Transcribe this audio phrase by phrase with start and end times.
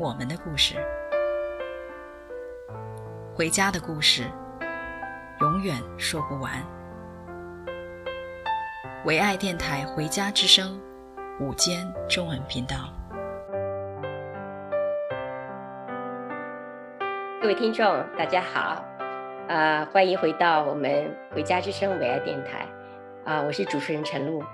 [0.00, 0.76] 我们的故事，
[3.34, 4.22] 回家的故事，
[5.40, 6.52] 永远说不完。
[9.04, 10.80] 唯爱电台《回家之声》
[11.44, 12.76] 午间中文频道。
[17.42, 18.84] 各位听众，大家好，
[19.48, 22.68] 啊、欢迎回到我们《回家之声》唯爱电台，
[23.24, 24.44] 啊、我是主持人陈露。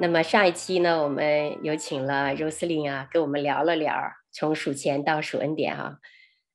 [0.00, 3.94] 那么上一期呢，我们有请了 Roslyn 啊，跟我们聊了聊
[4.32, 5.98] 从数钱到数恩典哈，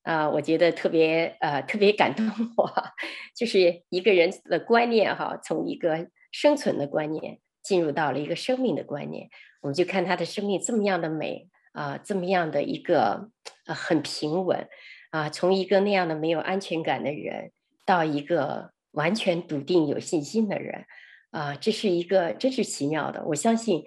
[0.03, 2.25] 啊、我觉得特别呃特别感动
[2.57, 2.71] 我，
[3.35, 9.29] 就是一个人的观念哈，从一个生存的观念进入到了一个生命的观念，
[9.61, 13.29] 我们就看他的生命这么样的美啊、这么样的一个
[13.67, 14.67] 呃很平稳
[15.11, 17.51] 啊、从一个那样的没有安全感的人，
[17.85, 20.85] 到一个完全笃定有信心的人。
[21.31, 23.23] 啊，这是一个真是奇妙的。
[23.25, 23.85] 我相信，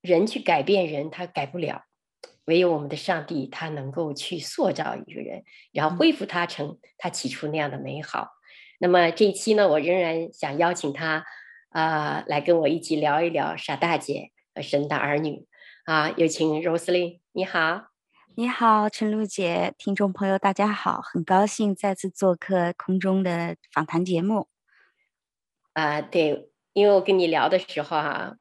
[0.00, 1.84] 人去改变人，他改不了；
[2.46, 8.28] 唯有我们的上帝，他能够去塑造一个人，然后恢复他成他起初那样的美好。
[8.78, 11.24] 那么这一期呢，我仍然想邀请他
[11.68, 15.46] 啊、呃，来跟我一起聊一聊傻大姐和神的儿女。
[15.84, 17.88] 啊，有请 Roslyn，你好，
[18.36, 24.48] 你好，陈露姐，听众朋友大家好，很高兴再次做客空中的访谈节目。
[25.72, 26.49] 啊，对。
[26.80, 28.32] 因为我跟你聊的时候哈、啊，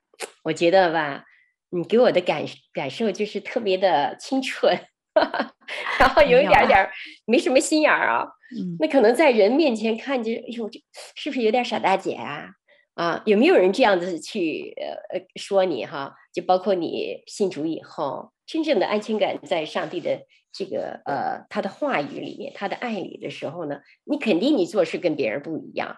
[0.44, 1.26] 我觉得吧，
[1.72, 4.80] 你给我的感感受就是特别的清纯，
[6.00, 6.90] 然后有一点点
[7.26, 8.26] 没什么心眼儿啊。
[8.58, 10.80] 嗯、那可能在人面前看着，哎呦，这
[11.16, 12.46] 是不是有点傻大姐啊？
[12.94, 16.16] 啊，有没有人这样子去呃说你哈？
[16.34, 20.22] 就包括你信主以后，真正的安全感在上帝的
[20.54, 25.98] 这个呃他的话语里面，他的爱里的时候呢，你肯定你做事跟别人不一样。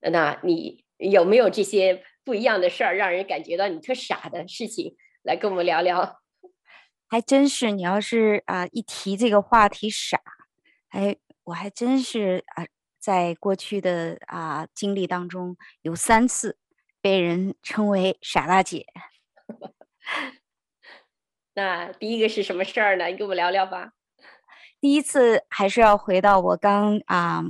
[0.00, 0.83] 那你。
[0.98, 4.96] 有没有这些不一样的事儿，让人感觉到你特傻的事情？
[5.22, 6.20] 来跟我们聊聊。
[7.08, 10.20] 还真是，你要是啊、呃、一提这个话题傻，
[10.90, 12.66] 哎，我还真是啊，
[12.98, 16.58] 在过去的啊、呃、经历当中，有三次
[17.00, 18.86] 被人称为傻大姐。
[21.54, 23.06] 那第一个是什么事儿呢？
[23.06, 23.92] 你跟我们聊聊吧。
[24.80, 27.44] 第一次还是要回到我刚啊、呃、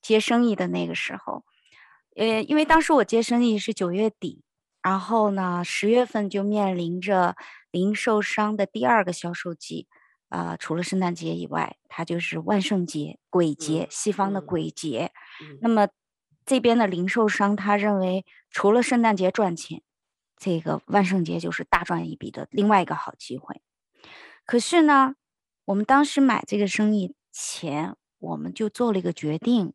[0.00, 1.44] 接生意的那个时候。
[2.16, 4.42] 呃，因为当时我接生意是九月底，
[4.82, 7.36] 然后呢，十月份就面临着
[7.70, 9.88] 零售商的第二个销售季，
[10.28, 15.12] 啊、呃，除了圣诞节以外，它就是万圣节、鬼节，西方的鬼节。
[15.40, 15.88] 嗯、那么
[16.44, 19.82] 这边的零售商他认为，除了圣诞节赚钱，
[20.36, 23.62] 这个万圣节就是大赚一笔的另外一个好机会。
[24.44, 25.14] 可是呢，
[25.64, 29.72] 我们当时买这个生意前，我们就做了一个决定。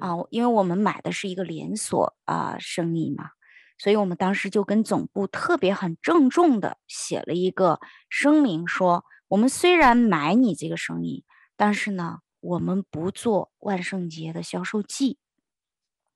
[0.00, 3.30] 啊，因为我们买的是一个连锁啊、生意嘛，
[3.78, 11.24] 所以我们当时就跟总部特别很郑重的写了一个声明说，我们虽然买你这个生意，
[11.56, 15.18] 但是呢，我们不做万圣节的销售季。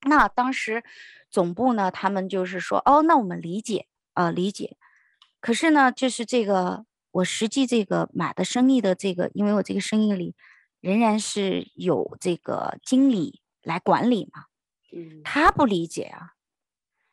[0.02, 0.84] 那当时
[1.30, 4.76] 总部呢，他们就是说，哦，那我们理解啊、理解。
[5.40, 10.36] 可是呢，就是这个我实际这个买的生意的这个，因为我这个生意里
[10.80, 13.40] 仍然是有这个经理。
[13.66, 14.44] 来管理嘛，
[15.24, 16.34] 他不理解啊。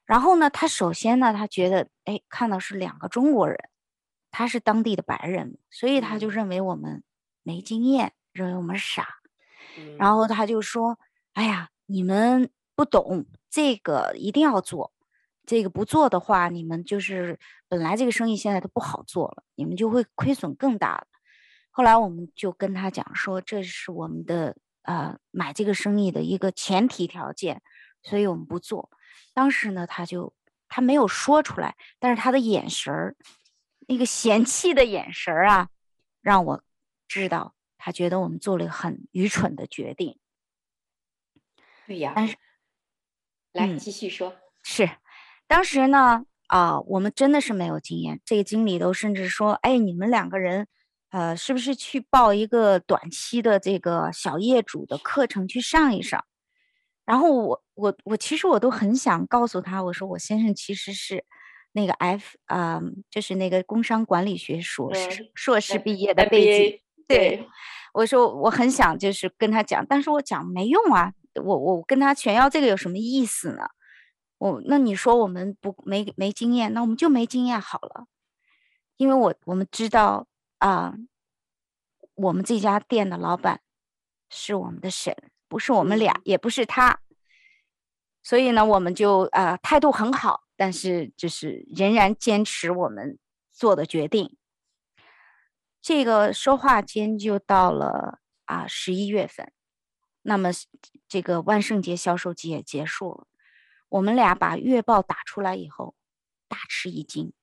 [0.05, 3.57] 然后呢，他首先呢，他觉得，哎，看到是两个中国人，
[4.29, 7.03] 他是当地的白人，所以他就认为我们
[7.41, 9.07] 没经验，认为我们傻。
[9.97, 10.99] 然后他就说，
[11.33, 14.93] 哎呀，你们不懂这个，一定要做。
[15.45, 21.07] 这个不做的话，你们就是本来这个生意现在都不好做了，你们就会亏损更大了。
[21.71, 24.55] 后来我们就跟他讲说，这是我们的。
[24.83, 27.61] 呃，买这个生意的一个前提条件，
[28.01, 28.89] 所以我们不做。
[29.33, 30.33] 当时呢，他就
[30.67, 33.15] 他没有说出来，但是他的眼神儿，
[33.87, 35.69] 那个嫌弃的眼神儿啊，
[36.21, 36.63] 让我
[37.07, 40.19] 知道他觉得我们做了一个很愚蠢的决定。
[41.87, 42.35] 对呀，但是，
[43.53, 44.35] 来、嗯、继续说。
[44.63, 44.89] 是，
[45.47, 50.67] 当时呢，啊、呃，我们真的是没有经验，这个经理都甚至说，哎，你们两个人。
[51.13, 56.25] 呃，是不是去报一个短期的这个小业主的课程去上一上？
[57.05, 61.23] 然后我我我其实我都很想告诉他，我说我先生其实是
[61.73, 62.81] 那个 F 啊、呃，
[63.11, 67.47] 就是那个工商管理学硕士硕士毕业的背景，对，
[67.93, 73.67] 我说我很想就是跟他讲，但是我讲没用啊，我我跟他炫耀这个有什么意思呢？
[74.39, 78.07] 我那你说我们不没没经验，那我们就没经验好了，
[78.97, 80.25] 因为我我们知道
[80.63, 80.97] 啊、呃，
[82.15, 83.59] 我们这家店的老板
[84.29, 85.13] 是我们的神，
[85.49, 87.01] 不是我们俩，也不是他，
[88.23, 93.19] 所以呢，我们就啊、呃、态度很好，但是就是仍然坚持我们
[93.51, 94.37] 做的决定。
[95.81, 99.51] 这个说话间就到了啊十一月份，
[100.21, 100.51] 那么
[101.09, 103.27] 这个万圣节销售季也结束了。
[103.89, 105.93] 我们俩把月报打出来以后，
[106.47, 107.33] 大吃一惊，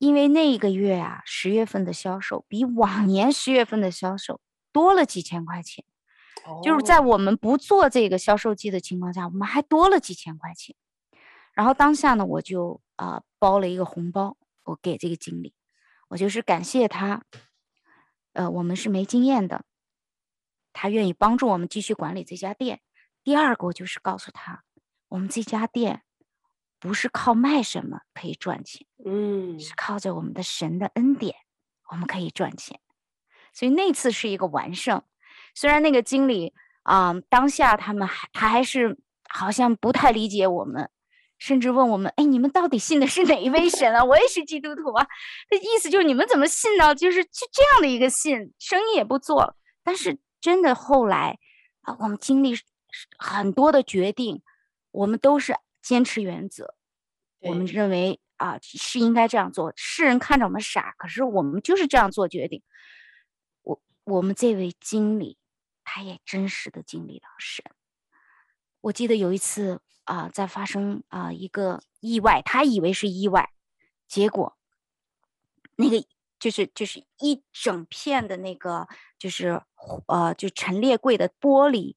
[0.00, 4.40] 因为那个月啊十月份的销售比往年十月份的销售
[4.72, 5.84] 多了几千块钱，
[6.64, 10.74] 就是在我们不做这个销售季的情况下，我们还多了几千块钱。
[11.52, 15.52] 然后当下呢，我就啊、呃、包了一个红包，我给这个经理。
[16.08, 17.22] 我就是感谢他，
[18.32, 19.66] 呃，我们是没经验的，
[20.72, 22.80] 他愿意帮助我们继续管理这家店。
[23.22, 24.64] 第二个，我就是告诉他，
[25.08, 26.04] 我们这家店
[26.80, 31.36] 不是靠卖什么可以赚钱，嗯，是靠着我们的神的恩典，
[31.90, 32.80] 我们可以赚钱。
[33.52, 35.02] 所以那次是一个完胜，
[35.54, 38.98] 虽然那个经理啊、呃，当下他们还他还是
[39.28, 40.90] 好像不太理解我们。
[41.38, 44.04] 甚至问我们：“哎，你们到底信的是哪一位神啊？
[44.04, 45.06] 我也是基督徒啊。”
[45.48, 46.94] 这意思就是你们怎么信呢？
[46.94, 49.56] 就是就这样的一个信，生意也不做。
[49.82, 51.38] 但是真的后来
[51.80, 52.54] 啊，我们经历
[53.16, 54.42] 很多的决定，
[54.90, 56.74] 我们都是坚持原则。
[57.40, 59.72] 我们认为啊是应该这样做。
[59.76, 62.62] 世人看着我们傻，可是我们就是这样做决定。
[63.62, 65.38] 我我们这位经理，
[65.84, 67.64] 他也真实的经历了神。
[68.80, 69.80] 我记得有一次。
[70.04, 73.52] 啊，在发生啊一个意外，他以为是意外，
[74.08, 74.58] 结果
[75.76, 76.04] 那个
[76.40, 78.88] 就是就是一整片的那个
[79.20, 79.62] 就是
[80.08, 81.94] 呃就陈列柜的玻璃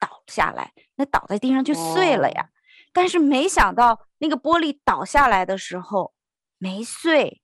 [0.00, 2.50] 倒下来，那倒在地上就碎了呀。
[2.94, 3.02] Oh.
[3.02, 6.14] 但是没想到那个玻璃倒下来的时候
[6.58, 7.42] 没碎，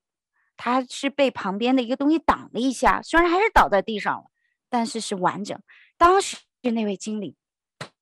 [0.57, 4.31] 它是被旁边的一个东西挡了一下，虽然还是倒在地上了，
[4.69, 5.61] 但是是完整。
[5.99, 7.37] 当时那位经理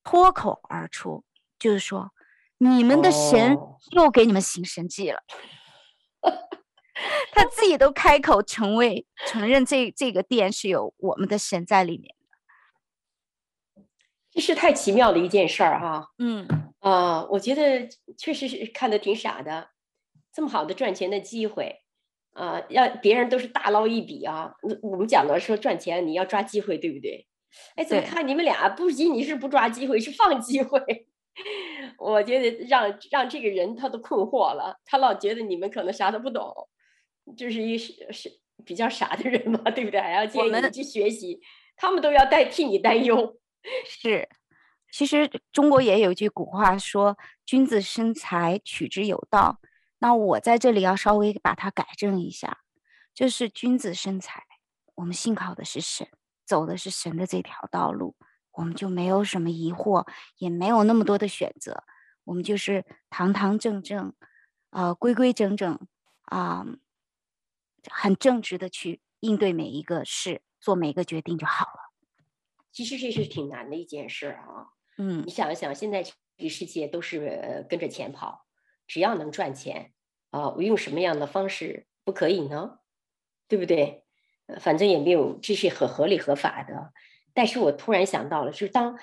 [0.04, 1.24] 脱口而出。
[1.58, 2.12] 就是说，
[2.58, 3.58] 你们的神
[3.90, 5.24] 又给你们行神迹了。
[6.22, 6.34] Oh.
[7.32, 13.84] 他自己都开口承认，承认这这个店是有我们的神在里面的。
[14.32, 16.10] 这是太奇妙的一件事儿哈。
[16.18, 19.70] 嗯啊，我觉得确实是看的挺傻的。
[20.32, 21.82] 这么好的赚钱的机会
[22.32, 24.54] 啊，要别人都是大捞一笔啊。
[24.82, 27.26] 我们讲的说赚钱，你要抓机会，对不对？
[27.76, 30.80] 哎，怎么看你们俩不仅你是不抓机会，是放机会？
[31.98, 36.68] 我觉得让让这个人他都困惑了，他老觉得你们可能啥都不懂，
[37.36, 38.30] 就是一是是
[38.64, 40.00] 比较傻的人嘛，对不对？
[40.00, 41.40] 还要建议你去学习，
[41.74, 43.40] 他们都要代替你担忧。
[43.84, 44.28] 是，
[44.90, 49.60] 其实中国也有一句古话说：“君子生财，取之有道。”
[50.00, 52.58] 那我在这里要稍微把它改正一下，
[53.12, 54.44] 就是君子生财，
[54.94, 56.08] 我们信靠的是神，
[56.44, 58.16] 走的是神的这条道路。
[58.52, 60.06] 我们就没有什么疑惑，
[60.38, 61.84] 也没有那么多的选择，
[62.24, 64.12] 我们就是堂堂正正，
[64.70, 65.78] 呃，规规整整，
[66.22, 66.66] 啊、
[67.88, 71.92] 很正直的去应对每一个事，做每一个决定就好了。
[72.72, 74.70] 其实这是挺难的一件事啊。
[74.98, 78.44] 嗯，你想一想，现在这个世界都是跟着钱跑，
[78.86, 79.92] 只要能赚钱，
[80.30, 82.80] 啊、我用什么样的方式不可以呢？
[83.48, 84.04] 对不对？
[84.60, 86.92] 反正也没有，这是很合理合法的。
[87.32, 88.98] 但是我突然想到了，就是当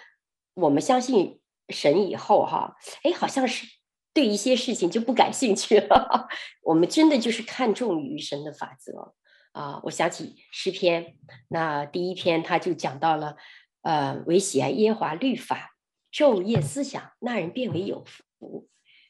[0.56, 3.66] 我们相信神以后，哈，哎，好像是
[4.14, 6.28] 对一些事情就不感兴趣了。
[6.64, 9.14] 我们真的就是看重于神的法则
[9.52, 9.80] 啊！
[9.84, 13.38] 我想起诗篇，那第一篇他就讲到了，
[13.84, 15.75] 呃，维喜爱耶华律法，
[16.16, 18.70] 昼夜思想，那人变为有福。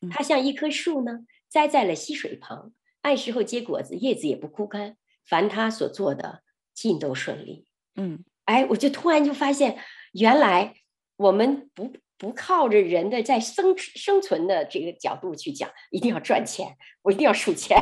[0.10, 2.72] 他像一棵树呢，栽在了溪水旁，
[3.02, 6.42] 按时候结果子，叶子也不枯干，凡他所做的
[6.74, 7.68] 尽都顺利。
[7.96, 8.26] 嗯。
[8.46, 9.78] 哎，我就突然就发现，
[10.14, 10.76] 原来
[11.18, 17.78] 我们不不靠着人的在生生存的这个角度去讲，一定要赚钱，我一定要数钱。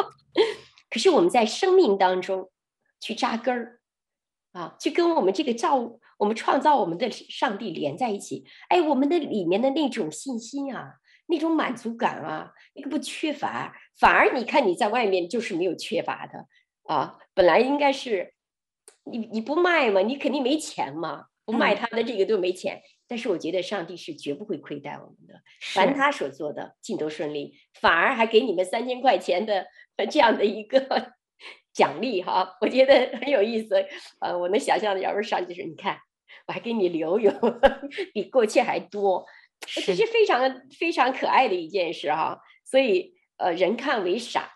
[0.90, 2.50] 可是我们在生命当中
[3.00, 3.80] 去扎根儿
[4.52, 8.44] 啊，去跟我们这个造我们创造我们的上帝连在一起。
[8.68, 10.96] 哎，我们的里面的那种信心啊，
[11.28, 16.46] 那种满足感啊，那个不缺乏，反而你看你在外面就是没有缺乏的
[16.82, 18.34] 啊，本来应该是。
[19.10, 20.02] 你你不卖嘛？
[20.02, 21.28] 你肯定没钱嘛？
[21.46, 22.76] 不卖他的这个都没钱。
[22.76, 25.40] 嗯、但是我觉得上帝是绝不会亏待我们的，
[25.72, 29.66] 凡他所做的尽都顺利，反而还给你们三千块钱的
[30.10, 31.14] 这样的一个
[31.72, 33.82] 奖励哈，我觉得很有意思。
[34.20, 35.98] 呃，我能想象的，要不上帝说你看，
[36.46, 37.32] 我还给你留有
[38.14, 39.26] 比过去还多，
[39.60, 42.40] 这是非常非常可爱的一件事哈。
[42.64, 44.52] 所以呃，人看为傻，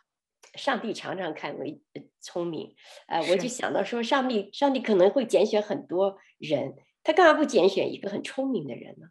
[0.55, 1.81] 上帝常常看为
[2.21, 2.75] 聪明。
[3.07, 9.09] 呃，我就想到说，上帝上帝可能会拣选很多人，他干嘛不拣选一个很聪明的人呢？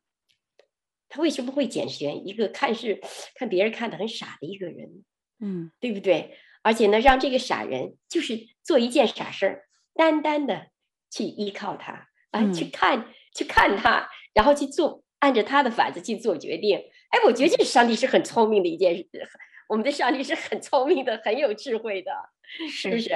[1.10, 3.02] 他为什么会拣选一个看似
[3.36, 5.04] 看别人看的很傻的一个人？
[5.40, 6.38] 嗯，对不对？
[6.64, 10.68] 而且呢，让这个傻人就是做一件傻事儿，单单的
[11.10, 16.78] 去依靠他啊，去看去看他，然后去做，按照他的法子去做决定。
[17.10, 19.08] 哎，我觉得这上帝是很聪明的一件事，
[19.70, 22.12] 我们的上帝是很聪明的，很有智慧的，
[22.70, 23.10] 是不是？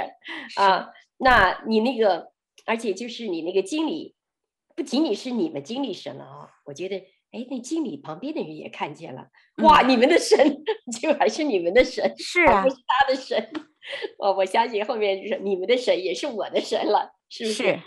[0.50, 2.32] 是啊，那你那个，
[2.66, 4.16] 而且就是你那个经理，
[4.76, 7.04] 不仅仅是你们经理神了啊，我觉得。
[7.32, 9.82] 哎，那经理旁边的人也看见了，哇！
[9.82, 10.38] 你们的神
[11.02, 13.52] 就还是你们的神，是啊，不是他的神。
[14.18, 17.64] 我我相信后面就是你们的神也是我的神了，是不是？
[17.64, 17.80] 是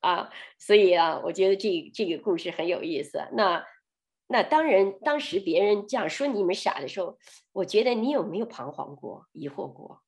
[0.00, 3.26] 啊，所以啊，我觉得这这个故事很有意思。
[3.32, 3.64] 那
[4.26, 7.18] 那当然，当时别人这样说你们傻的时候，
[7.52, 10.02] 我觉得你有没有彷徨过、疑惑过？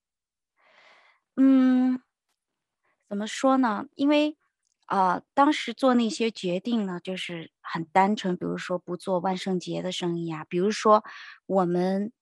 [1.36, 2.00] 嗯，
[3.08, 3.86] 怎么说呢？
[3.94, 4.36] 因为。
[4.86, 11.02] 啊、当时做那些决定呢，就是很单纯，比如说不做万圣节的生意啊，比如说
[11.46, 12.12] 我们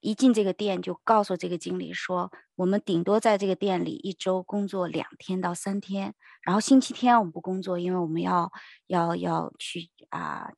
[0.00, 8.52] 一进这个店就告诉这个经理说，我们顶多在这个店里一周工作两天到三天，然后星期天我们不工作，因为我们要
[8.86, 10.54] 要要去啊、呃、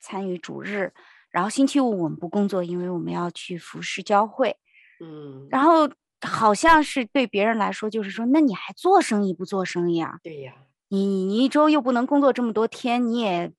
[0.00, 0.92] 参与主日，
[1.30, 4.56] 然后星期五我们不工作，因为我们要去服侍教会，
[5.00, 5.88] 嗯，然后
[6.20, 10.18] 好像是对别人来说，就是说，那你还做生意不做生意啊？
[10.22, 10.54] 对呀。
[10.88, 13.50] 你你一周又不能工作这么多天，你也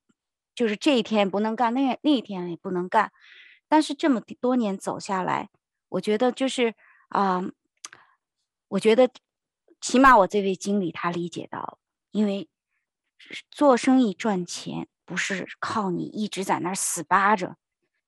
[0.54, 3.12] 就是这一天不能干，那那一天也不能干。
[3.74, 5.50] 但是这么多年走下来，
[5.90, 6.76] 我觉得就是
[7.10, 7.52] 啊、呃，
[8.68, 9.10] 我觉得
[9.82, 11.80] 起码我这位经理他理解到，
[12.12, 12.48] 因为
[13.50, 17.58] 做生意赚钱不是靠你一直在那儿死扒着，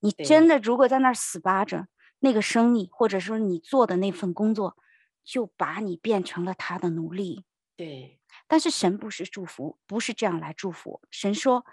[0.02, 1.88] 你真的如果在那儿死扒着，
[2.20, 4.78] 那个生意或者说你做的那份工作，
[5.24, 7.44] 就把你变成了他的奴隶。
[7.76, 8.20] 对。
[8.48, 11.02] 但是神不是祝福，不是这样来祝福。
[11.10, 11.66] 神说，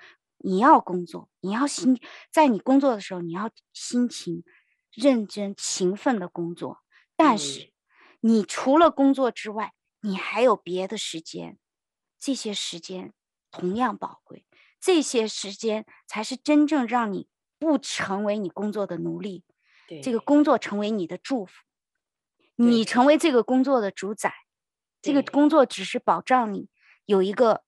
[0.42, 4.44] 你要工作，你要心，在你工作的时候，你要辛勤、
[4.90, 6.80] 认真、勤奋的工作。
[7.16, 7.72] 但是，
[8.20, 11.58] 你除了工作之外，你还有别的时间，
[12.18, 13.12] 这些时间
[13.50, 14.46] 同样宝贵。
[14.80, 17.28] 这些时间才是真正让你
[17.60, 19.44] 不成为你工作的奴隶，
[19.86, 21.52] 对，这个工作成为你的祝福，
[22.56, 24.34] 你成为这个工作的主宰。
[25.00, 26.68] 这个工作只是保障你
[27.04, 27.62] 有一个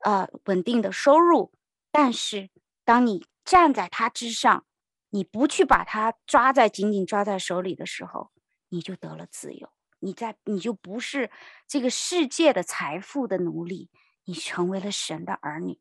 [0.00, 1.52] 呃稳定的收入，
[1.98, 2.50] 但是
[2.84, 4.66] 当你站在它之上，
[5.08, 8.32] 你不去把它抓在紧紧抓在手里的时候，
[8.68, 9.70] 你就得了自由。
[10.00, 11.30] 你在你就不是
[11.66, 13.88] 这个世界的财富的奴隶，
[14.26, 15.80] 你成为了神的儿女。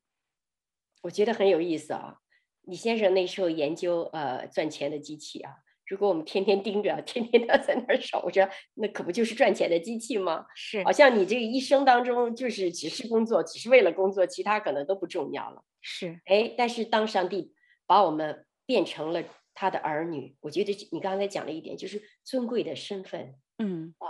[1.01, 2.22] 我觉得很有意思啊！
[2.62, 5.64] 李先生那时候研究呃赚钱的机器啊。
[5.88, 10.46] 如果我们天天盯着，天天都在那儿守着，那可不就是赚钱的机器吗？
[10.56, 15.63] 是，好像你这个一生当中就是只是工作，只是为了工作，其他可能都不重要了。
[15.82, 17.54] 是，哎，但是当上帝
[17.86, 19.24] 把我们变成了
[19.54, 23.36] 他的儿女，我觉得你刚才讲了一点，就是尊贵的身份。
[23.58, 24.08] 嗯啊，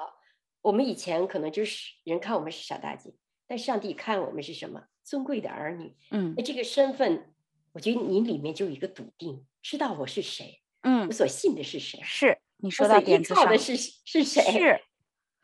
[0.61, 3.13] 我们以前可能就是人看我们是傻大姐，
[3.45, 4.83] 但上帝看我们是什么？
[5.03, 5.95] 尊贵的儿女。
[6.11, 7.33] 嗯，那这个身份，
[7.73, 10.61] 我觉得你里面就有一个笃定，知道我是谁。
[10.85, 11.99] 嗯，我所信的是谁？
[12.03, 13.45] 是你说到点子上。
[13.49, 14.41] 的是是谁？
[14.43, 14.81] 是，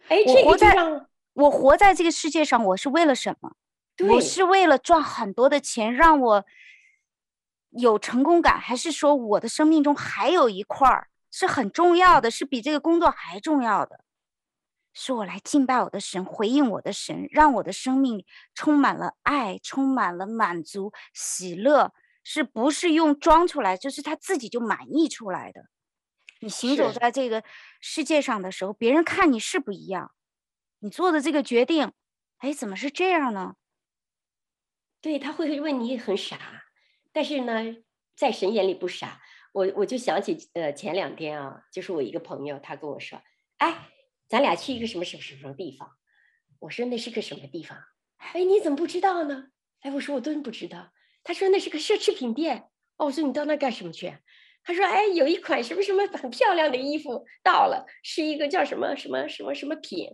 [0.07, 3.55] 哎，我活在这个我活在这个世界上，我是为了什么？
[4.07, 6.45] 我是为了赚很多的钱，让我
[7.71, 14.03] 有成功感，还是说我的生命中还有一块儿是很重要的，是比这个工作还重要的？
[14.93, 21.93] 是我来敬拜我的神，回应我的神，让我的生命充满了爱，充满了满足、喜乐。
[22.23, 23.77] 是不是用装出来？
[23.77, 25.65] 就是他自己就满意出来的。
[26.39, 27.43] 你行走在这个
[27.79, 30.11] 世界上的时候，别人看你是不一样。
[30.79, 31.91] 你做的这个决定，
[32.39, 33.55] 哎，怎么是这样呢？
[35.01, 36.63] 对，他会问你很傻，
[37.11, 37.75] 但是呢，
[38.15, 39.21] 在神眼里不傻。
[39.53, 43.21] 我我就想起，呃，前两天啊，就是我一个朋友，他跟我说，
[43.57, 43.89] 哎，
[44.27, 45.97] 咱俩去一个什么什么什么地方。
[46.59, 47.77] 我说那是个什么地方？
[48.17, 49.49] 哎，你怎么不知道呢？
[49.81, 50.93] 哎，我说我真不知道。
[51.23, 52.67] 他说那是个奢侈品店。
[52.97, 54.15] 哦，我说你到那干什么去？
[54.63, 60.13] 他说哎，有一款什么什么很漂亮的衣服到了，是一个叫什么什么什么什么品，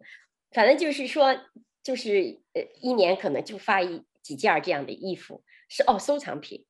[0.52, 1.38] 反正就是说
[1.84, 6.66] 就是呃一年可能就发一几件这样的衣服，是哦收藏品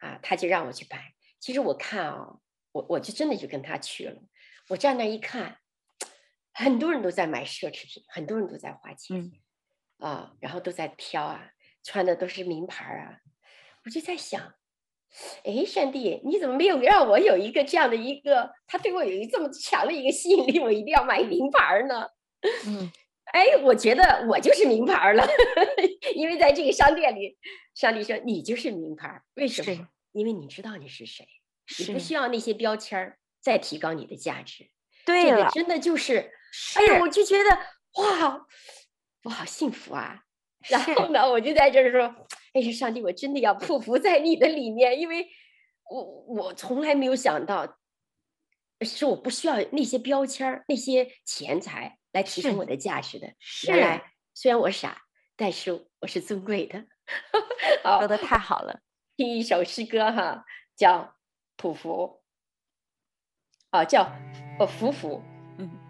[0.00, 1.14] 啊，他就让我去买。
[1.40, 2.40] 其实我看啊、哦，
[2.72, 4.20] 我我就真的就跟他去了。
[4.68, 5.60] 我站那一看，
[6.52, 9.32] 很多人都在买奢侈品，很多人都在花钱，嗯
[9.98, 13.20] 啊，然后都在挑啊，穿的都是名牌啊。
[13.84, 14.54] 我就在想，
[15.44, 22.08] 哎，上帝，你怎么没有让我有一个这样的一个，他对我有一这么强的一个吸引力，我一定要买名牌呢？
[22.66, 22.90] 嗯，
[23.32, 25.26] 哎，我觉得我就是名牌了，
[26.14, 27.36] 因为在这个商店里，
[27.74, 29.88] 上帝说你就是名牌，为什么？
[30.12, 31.26] 因为你知道你是谁，
[31.78, 34.70] 你不需要那些标签再提高你的价值。
[35.04, 36.32] 对了，这个真的就是，
[36.76, 37.50] 哎呀，我就觉得
[38.02, 38.46] 哇，
[39.24, 40.22] 我好幸福啊！
[40.68, 45.28] 然后呢，我就在这儿说，哎呀，上帝，我真的要匍匐在你的里面，因为
[45.90, 47.78] 我我从来没有想到，
[48.80, 53.34] 是我不需要那些标签、那些钱财来提升我的价值的。
[53.66, 55.02] 原来虽然我傻，
[55.36, 56.86] 但是我是尊贵的。
[57.82, 58.80] 好，说的太好了。
[59.16, 60.44] 听一首诗歌哈，
[60.76, 61.16] 叫
[61.62, 61.88] 《匍匐》，
[63.70, 64.04] 啊，叫
[64.58, 65.20] 哦，匍匐。
[65.58, 65.83] 在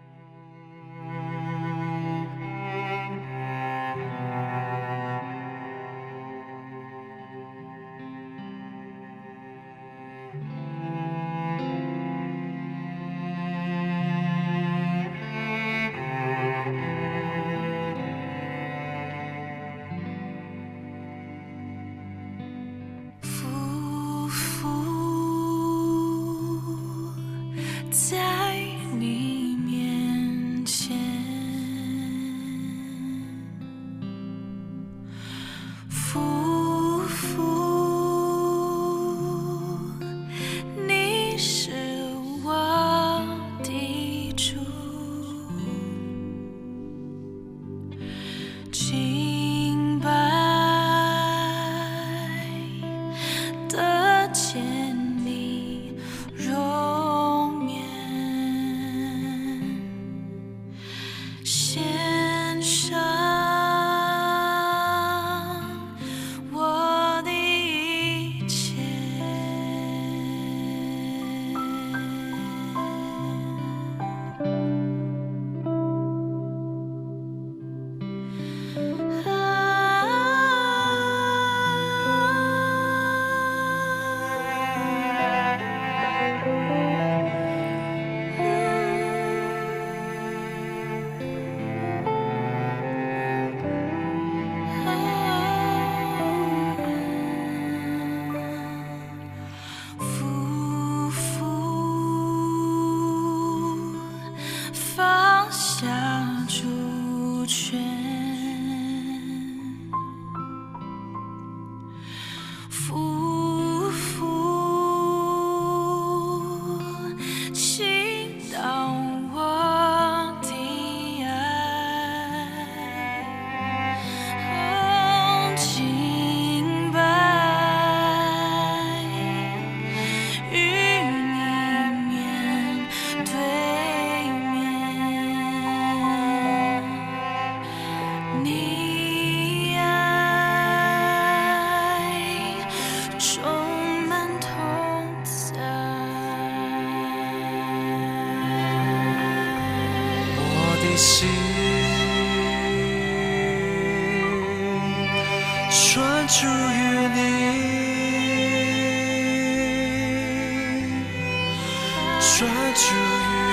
[162.25, 163.44] 于你，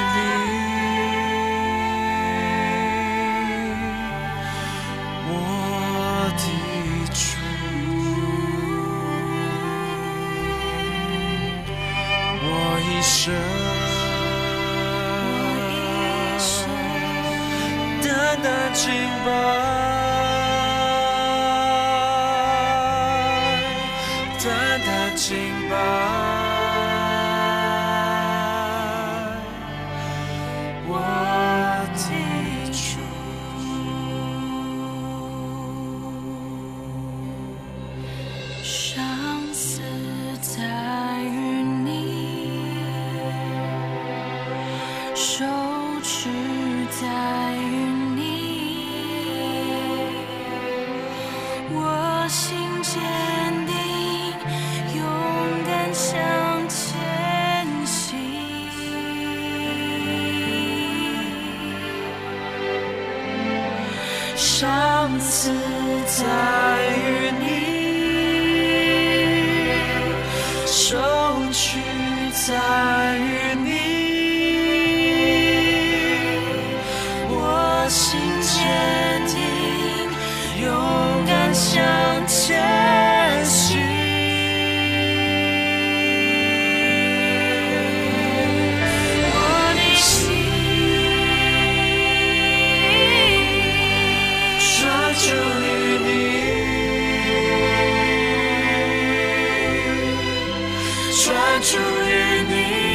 [101.63, 102.92] 属于你。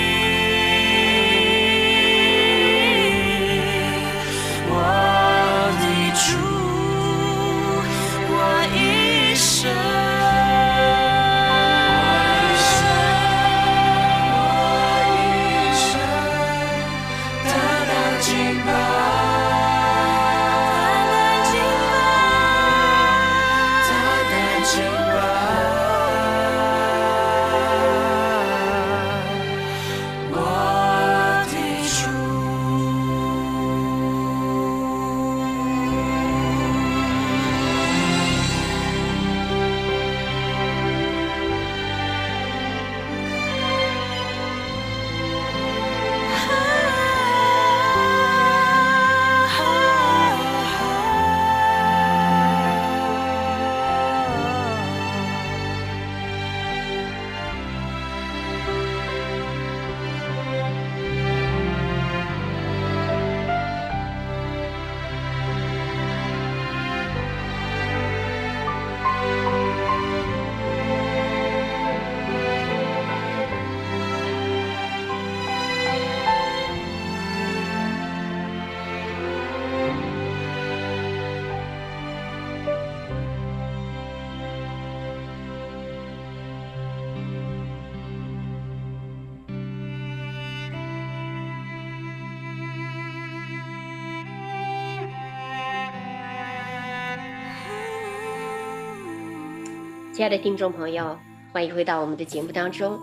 [100.17, 101.15] 亲爱的听众朋友，
[101.53, 102.99] 欢迎回到我们的节目当中。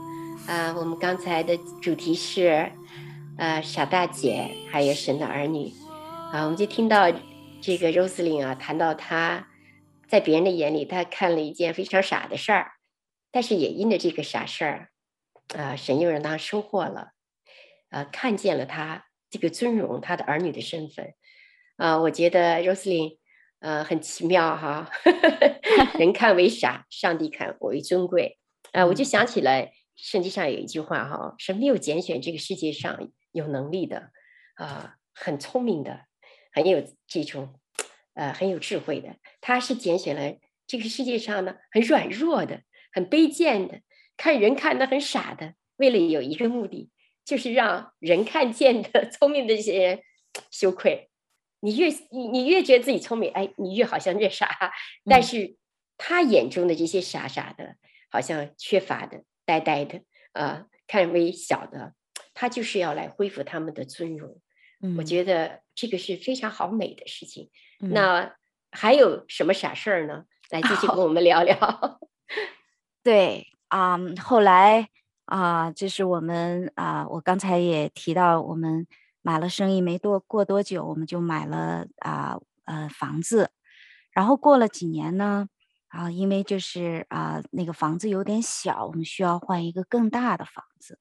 [0.49, 2.73] 啊、我们刚才的主题是，
[3.39, 5.73] 呃，傻大姐还有神的儿女。
[6.33, 7.13] 啊，我们就听到
[7.63, 9.47] 这个 Roselyn 啊，谈到她
[10.09, 12.73] 在别人的眼里，她看了一件非常傻的事儿，
[13.31, 14.89] 但是也因着这个傻事儿，
[15.57, 17.11] 啊、神又让她收获了，
[17.91, 21.15] 呃，看见了她这个尊荣她的儿女的身份。
[21.77, 23.19] 啊、我觉得 Roslyn。
[23.65, 24.91] 呃，很奇妙哈，
[25.99, 28.39] 人看为傻，上帝看为尊贵。
[28.73, 34.11] 呃，我就想起来，圣经上有一句话哈，是没有拣选这个世界上有能力的，
[34.57, 36.03] 啊、呃，很聪明的，
[36.53, 37.55] 很有这种，
[38.13, 39.17] 呃，很有智慧的。
[39.41, 42.61] 他是拣选了这个世界上呢，很软弱的，
[42.93, 43.81] 很卑贱的，
[44.19, 46.91] 看人看得很傻的，为了有一个目的，
[47.25, 50.03] 就是让人看见的 聪明的这些人
[50.51, 51.09] 羞愧。
[51.65, 54.71] 你越你你越觉得自己聪明，哎，你越好像越傻。
[55.07, 55.57] 但是
[55.97, 57.77] 他眼中的这些傻傻的，
[58.11, 60.03] 好像缺乏的、呆呆的，
[60.35, 61.95] 呃，看微小的，
[62.35, 64.43] 他就是要来恢复他们的尊荣。
[64.83, 67.49] 嗯，我觉得这个是非常好美的事情。
[67.81, 68.37] 嗯，那
[68.71, 70.25] 还有什么傻事儿呢？
[70.51, 71.57] 来继续跟我们聊聊。
[71.57, 71.99] 哦、
[73.03, 74.91] 对啊，嗯，后来
[75.25, 78.87] 啊，就是我们啊，我刚才也提到我们。
[79.27, 83.51] 买了生意没多过多久，我们就买了啊呃，呃房子，
[84.13, 85.49] 然后过了几年呢，
[85.89, 90.99] 啊因为就是啊那个房子有点小，我们需要换一个更大的房子，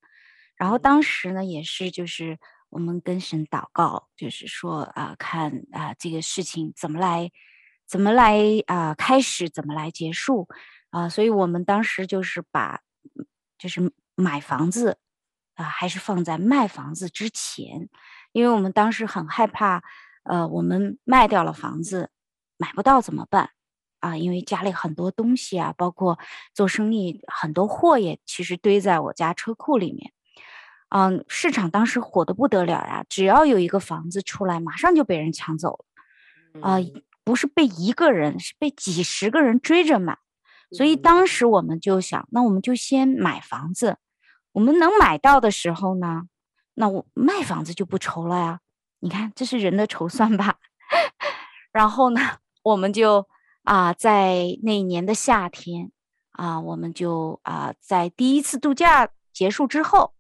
[0.55, 7.29] 然后当时呢也是就是我们跟神祷告，就是说啊看啊这个事情怎么来
[7.85, 10.47] 怎么来啊开始怎么来结束。
[10.91, 12.79] 啊，所以我们当时就是把
[13.57, 14.99] 就是买房子。
[15.55, 17.89] 啊，还是放在卖房子之前，
[18.31, 19.83] 因为我们当时很害怕，
[20.23, 22.09] 呃，我们卖掉了房子，
[22.57, 23.51] 买不到怎么办？
[23.99, 26.19] 啊，因为家里很多东西啊，包括
[26.53, 30.11] 做生意很多货也其实堆在我家车库里面，
[30.89, 35.85] 嗯、啊，市场当时火得不得了呀，只要有一个房子出来，马上就被人抢走
[36.53, 36.77] 了，啊，
[37.23, 40.17] 不是被一个人，是被几十个人追着买，
[40.71, 43.97] 所以当时我们就想，那我们就先买房子。
[44.53, 46.23] 我们能买到的时候呢，
[46.75, 48.59] 那我卖房子就不愁了呀。
[48.99, 50.59] 你看，这是人的筹算吧。
[51.73, 52.21] 然后呢，
[52.61, 53.27] 我们就
[53.63, 55.91] 啊、在那一年的夏天
[56.31, 60.13] 啊、我们就啊、在第一次度假结束之后，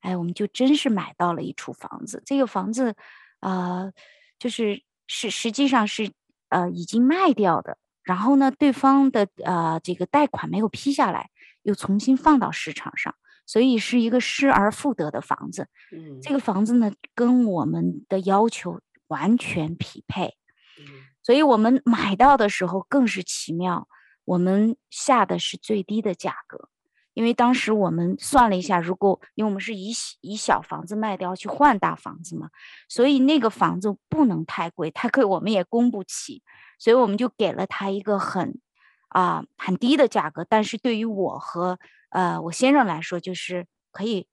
[0.00, 2.22] 哎，我们就真是买到了一处房子。
[2.26, 2.96] 这个房子
[3.40, 3.92] 啊、
[4.38, 6.12] 就是是实际上是
[6.48, 7.78] 呃已经卖掉的。
[8.02, 11.30] 然后呢，对方的呃这个贷款没有批下来，
[11.62, 13.14] 又重新放到市场上。
[13.48, 20.36] 所以是一个失而复得的房子，嗯，这个房子呢，跟我们的要求完全匹配，
[20.78, 20.84] 嗯，
[21.22, 23.88] 所以我们买到的时候更是奇妙，
[24.26, 26.68] 我们下的是最低的价格，
[27.14, 32.50] 因为当时我们算了一下，如果因为我们是以以小房子卖掉去换大房子嘛，
[32.86, 36.42] 所以那个房子不能太贵，太贵我们也供不起，
[36.78, 38.60] 所以我们就给了他一个很
[39.08, 41.78] 啊，呃，很低的价格，但是对于我和
[42.10, 44.28] 呃，我先生来说就是可以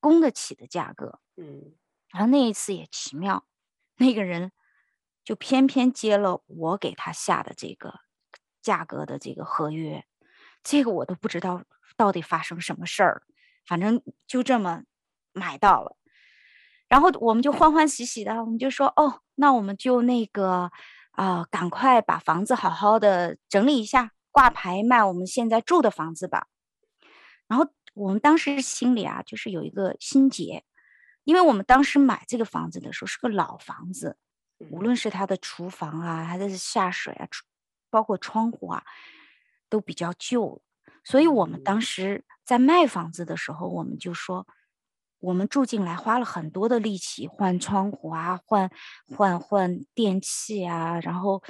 [0.00, 1.74] 供得起的价格，嗯，
[2.10, 3.44] 然后那一次也奇妙，
[3.96, 4.52] 那个人
[5.24, 8.00] 就偏偏接了我给他下的这个
[8.62, 10.04] 价格的这个合约，
[10.62, 11.64] 这个我都不知道
[11.96, 13.22] 到底发生什么事儿，
[13.66, 14.82] 反正就这么
[15.32, 15.96] 买到了，
[16.88, 20.70] 然后我们就欢欢喜喜的，我们就说哦，那我们就那个
[21.12, 26.46] 啊，呃，赶快把房子好好的整理一下，挂牌卖我们现在住的房子吧。
[27.48, 30.64] 然后我们当时心里啊，就是有一个心结，
[31.24, 34.16] 因为我们当时买这个房子的时候是个老房子，
[34.70, 37.26] 无论是它的厨房啊，还是下水啊，
[37.90, 38.84] 包括窗户啊，
[39.68, 40.62] 都比较旧。
[41.02, 44.46] 所以我们当时在卖房子的时候，我们就说，
[45.20, 48.70] 我们住进来花了很多的力气换窗户啊，换
[49.06, 51.42] 换换电器啊，然后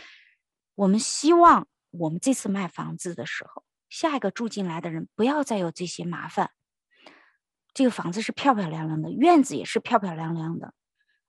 [0.77, 3.65] 我们希望我们这次卖房子的时候。
[3.89, 6.51] 下一个住进来的人不要再有这些麻烦。
[7.75, 10.75] 这个房子是漂漂亮亮的，院子也是漂漂亮亮的。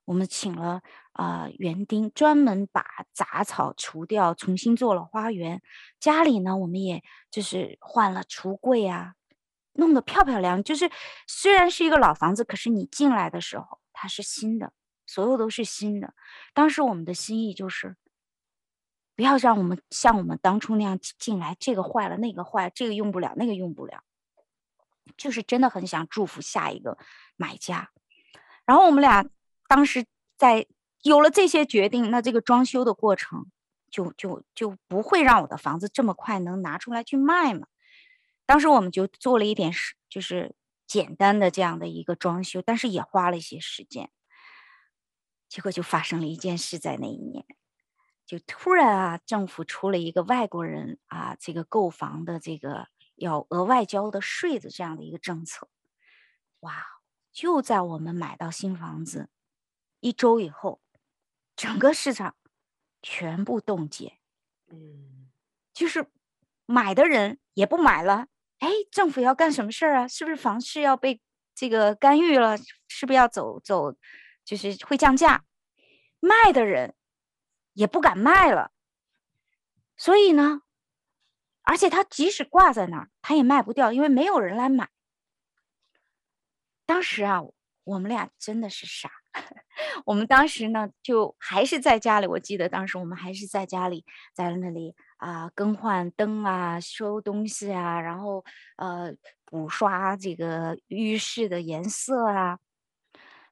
[0.06, 5.62] 我们请了啊、园丁，专门把杂草除掉，重新做了花园。
[6.00, 9.14] 家里呢，我们也就是换了橱柜啊，
[9.74, 10.64] 弄得漂漂亮。
[10.64, 10.90] 就是
[11.28, 14.74] 虽然是一个老房子，可是你进来的时候它是新的，
[15.06, 16.14] 所有都是新的。
[16.54, 17.96] 当时我们的心意就是。
[19.20, 24.02] 不要让我们像我们当初那样进来，这个坏了，那个坏，这个用不了，那个用不了，
[25.18, 26.98] 就是真的很想祝福下一个
[27.36, 27.90] 买家。
[28.66, 29.26] 然后我们俩
[29.68, 30.06] 当时
[30.38, 30.66] 在
[31.02, 33.48] 有了这些决定，那这个装修的过程
[33.92, 37.68] 就就就不会让我的房子这么快能拿出来去卖嘛。
[38.46, 40.56] 当时我们就做了一点是就是
[40.88, 44.10] 简单的这样的一个装修，但是也花了一些时间。
[45.50, 47.44] 结果就发生了一件事，在那一年，
[48.30, 55.68] 就突然啊，政府出了一个外国人啊这个购房的这个要额外交的税的这样的一个政策。
[56.60, 56.86] 哇，
[57.32, 59.32] 就在我们买到新房子
[60.00, 60.80] 一周以后，
[61.56, 62.36] 整个市场
[63.02, 64.20] 全部冻结，
[64.68, 65.32] 嗯，
[65.74, 66.06] 就是
[66.68, 68.28] 买的人也不买了。
[68.60, 70.08] 哎，政府要干什么事儿啊？
[70.08, 71.20] 是不是房市要被
[71.56, 72.56] 这个干预了？
[72.88, 73.96] 是不是要走走，
[74.46, 75.46] 就是会降价？
[76.20, 76.94] 卖的人
[77.80, 78.72] 也不敢卖了。
[79.96, 80.64] 所以呢，
[81.64, 84.90] 而且他即使挂在那儿，他也卖不掉，因为没有人来买。
[86.86, 87.40] 当时啊，
[87.86, 89.10] 我们俩真的是傻。
[90.06, 92.28] 我们当时呢，就还是在家里。
[92.28, 98.44] 我记得当时我们还是在家里，在那里啊、更换灯啊，收东西啊，然后
[98.76, 99.14] 呃，
[99.46, 102.60] 补刷这个浴室的颜色啊。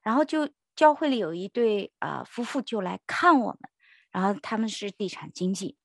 [0.02, 3.70] 然后就教会里有一对啊、呃、夫妇就来看我们，
[4.10, 5.76] 然后他们是地产经纪。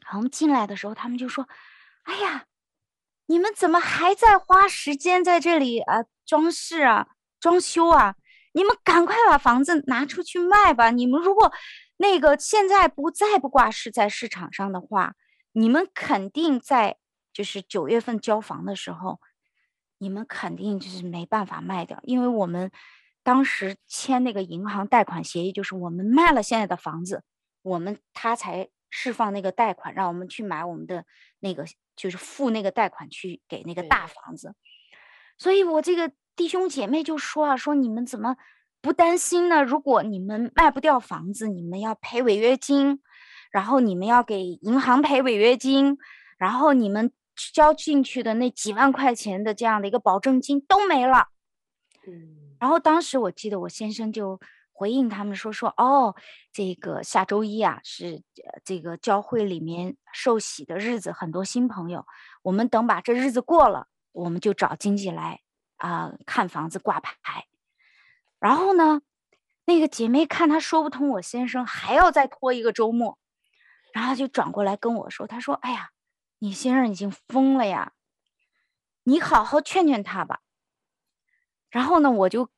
[0.00, 1.48] 然后我们进来的时候，他们就说
[2.04, 2.46] ：“哎呀，
[3.26, 7.08] 你们怎么还在花时间在这里啊，装饰啊，
[7.40, 8.16] 装修啊？”
[8.56, 10.92] 你们赶快把房子拿出去卖吧！
[10.92, 11.52] 你们如果
[11.96, 15.16] 那个现在不再不挂市在市场上的话，
[15.50, 16.96] 你们肯定在
[17.32, 19.18] 就是九月份交房的时候，
[19.98, 22.70] 你们肯定就是没办法卖掉，因为我们
[23.24, 27.24] 当时签那个银行贷款协议，就是我们卖了现在的房子，
[27.64, 31.04] 我们他才释放那个贷款，让我们去买我们的
[31.40, 31.64] 那个
[31.96, 34.54] 就是付那个贷款去给那个大房子，
[35.36, 36.12] 所以我这个。
[36.36, 38.36] 弟兄姐妹就说啊，说你们怎么
[38.80, 39.62] 不担心呢？
[39.62, 43.00] 如果你们卖不掉房子，你们要赔违约金，
[43.52, 45.96] 然后你们要给银行赔违约金，
[46.36, 47.12] 然后你们
[47.52, 51.28] 交进去的那几万块钱的这样的一个保证金都没了。
[52.08, 54.40] 嗯，然后当时我记得我先生就
[54.74, 56.14] 回应他们说说哦，
[56.52, 58.22] 这个下周一啊是
[58.62, 62.04] 这个教会里面受洗的日子，很多新朋友，
[62.42, 65.40] 我们等把这日子过了，我们就找经纪来。
[65.76, 67.12] 啊、看房子挂牌，
[68.38, 69.02] 然后呢，
[69.66, 73.18] 那个姐妹看她说不通，我先生还要再拖一个周末，
[73.92, 75.90] 然后就转过来跟我说：“她说，哎呀，
[76.38, 77.92] 你先生已经疯了呀，
[79.02, 80.40] 你好好劝劝他吧。”
[81.68, 82.48] 然后呢，我就，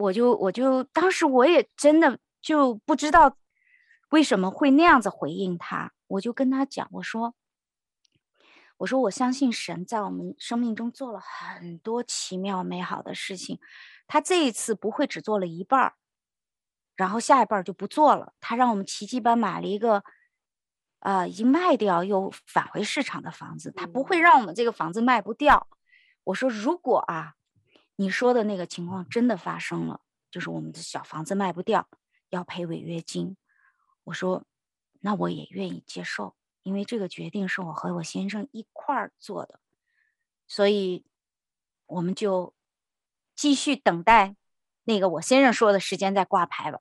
[0.00, 3.36] 我就，我就，当时我也真的就不知道
[4.10, 7.34] 为什么会那样子回应他，我就跟他讲，我说。
[8.78, 13.60] 我说，我相信神在我们生命中做了很多奇妙美好的事情，
[14.06, 15.92] 他这一次不会只做了一半儿，
[16.96, 18.32] 然后下一半儿就不做了。
[18.40, 20.02] 他让我们奇迹般买了一个，
[21.00, 25.68] 呃，已经卖掉又返回市场的房子，他不会让我们这个房子卖不掉。
[26.24, 27.34] 我说，如果啊，
[28.00, 31.86] 你说的那个情况真的发生了，就是我们的小房子卖不掉，
[32.30, 33.36] 要赔违约金，
[34.04, 34.46] 我说，
[35.00, 36.34] 那我也愿意接受。
[36.62, 39.60] 因为这个决定是我和我先生一块儿做的，
[40.48, 41.04] 所以
[41.84, 42.54] 我们就
[43.36, 44.34] 继续等待
[44.84, 46.80] 那个我先生说的时间再挂牌吧。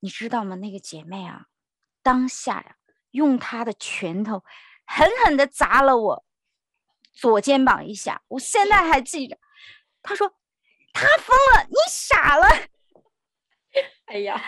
[0.00, 0.56] 你知道吗？
[0.56, 1.46] 那个姐妹啊，
[2.02, 2.76] 当下呀，
[3.12, 4.44] 用她的拳头
[4.84, 6.24] 狠狠地砸了我
[7.14, 9.38] 左肩膀一下，我现在还记着。
[10.04, 10.32] 她说
[10.94, 12.46] ：“他疯了，你傻了。
[14.06, 14.40] ”哎呀，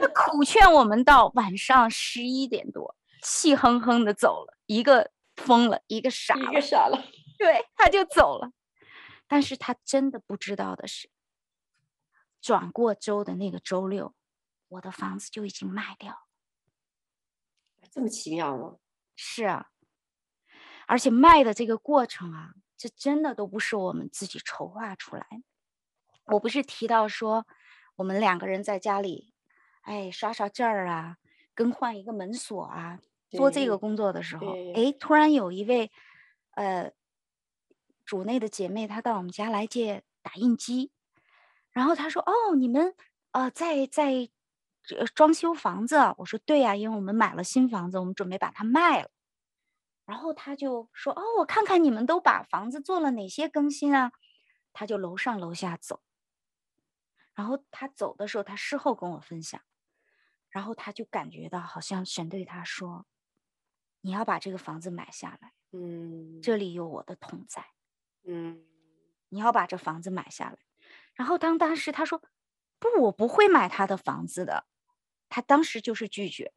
[0.00, 2.94] 他苦劝我们到晚上十一点多。
[3.22, 7.04] 气哼哼的走了，一个疯了，一个傻了，一个傻了，
[7.38, 8.52] 对，他就走了。
[9.26, 11.10] 但是他真的不知道的是，
[12.40, 14.14] 转过周的那个周六，
[14.68, 16.18] 我的房子就已经卖掉了。
[17.90, 18.76] 这么奇妙吗？
[19.16, 19.70] 是啊，
[20.86, 25.26] 而且卖的这个过程啊，这真的都不是我们自己筹划出来。
[26.24, 27.46] 我不是提到说，
[27.96, 29.34] 我们两个人在家里，
[29.82, 31.18] 哎，刷刷件儿啊，
[31.54, 33.00] 更换一个门锁啊。
[33.28, 35.92] 做这个工作的时候，哎，突然有一位，
[36.52, 36.90] 呃，
[38.06, 40.90] 主内的姐妹，她到我们家来借打印机，
[41.70, 42.94] 然后她说：“哦，你们
[43.32, 44.30] 呃，在在
[45.14, 49.10] 装修房子？”我说：“对呀，因为我们买了新房子，我们准备把它卖了。”
[50.10, 54.10] 然后他就说：“哦，我看看你们都把房子做了哪些更新啊？”
[54.74, 56.02] 他就楼上楼下走，
[57.32, 59.62] 然后他走的时候，他事后跟我分享，
[60.48, 63.06] 然后他就感觉到好像神对他说。
[64.00, 67.64] 你要把这个房子买下来，嗯，这里有我的同在，
[68.24, 68.66] 嗯，
[69.28, 70.58] 你要把这房子买下来。
[71.14, 72.20] 然后当当时他说
[72.80, 74.66] 不，我不会买他的房子的，
[75.28, 76.52] 他当时就是拒绝。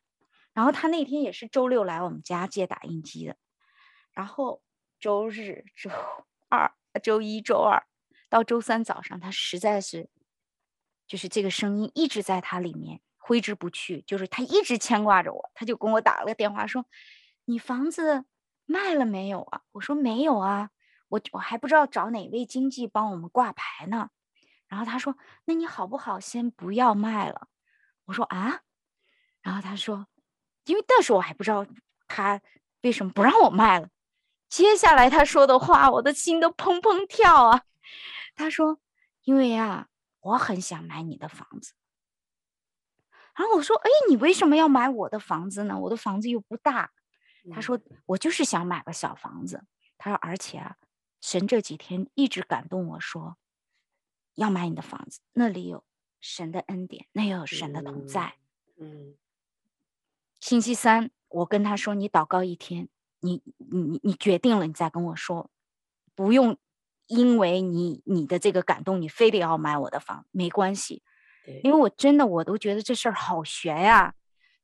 [0.53, 3.35] 然后他那天也是周六来我们家借打印机的，
[4.13, 4.61] 然后
[4.99, 5.89] 周日、周
[6.49, 6.71] 二、
[7.01, 7.85] 周一、周二
[8.29, 10.09] 到周三早上，他实在是
[11.07, 16.85] 就是这个声音一直在他里面挥之不去，就是他一直牵挂着我，他就跟我打了个电话说
[17.45, 18.25] ：“你房子
[18.65, 20.69] 卖了没有啊？”我说：“没有啊，
[21.09, 24.09] 我我还不知道找哪位经纪帮我们挂牌呢。”
[24.67, 27.47] 然后他说：“那你好不好先不要卖了？”
[28.05, 28.61] 我说：“啊。”
[29.41, 30.07] 然后他说。
[30.65, 31.67] 因为那时候我还不知道
[32.07, 32.39] 他
[32.83, 33.89] 为什么不让我卖了。
[34.53, 37.63] 接下来他说的话，我的心都砰砰跳啊！
[38.37, 38.79] 他说
[39.25, 39.87] ：“因为啊，
[40.19, 41.73] 我很想买你的房子。”
[43.35, 45.79] 然后我说：“哎，你为什么要买我的房子呢？
[45.79, 46.91] 我的房子又不大。”
[47.51, 49.63] 他说：“我就是想买个小房子。”
[49.97, 50.75] 他说：“而且啊，
[51.19, 53.37] 神这几天一直感动我说，
[54.35, 55.83] 要买你的房子，那里有
[56.21, 58.35] 神的恩典，那有神的同在。”
[58.77, 59.17] 嗯。
[60.39, 62.87] 星期三，我跟他说：“你祷告一天，
[63.23, 65.49] 你你你你决定了，你再跟我说，
[66.13, 66.57] 不用
[67.07, 71.01] 因为你你的这个感动，你非得要买我的房，没关系。
[71.63, 74.15] 因为我真的我都觉得这事儿好悬呀，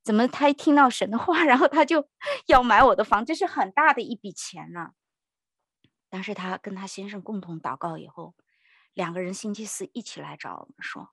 [0.04, 2.08] 怎么他一听到神的话， 然后他就
[2.48, 4.92] 要买我的房，这是很大的一笔钱呢。
[6.10, 8.36] 但是他跟他先生共同祷告以后，
[8.94, 11.10] 两个人星期四一起来找我们说，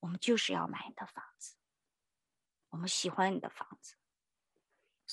[0.00, 1.54] 我们就是要买你的房子，
[2.70, 3.94] 我们喜欢你的房子。”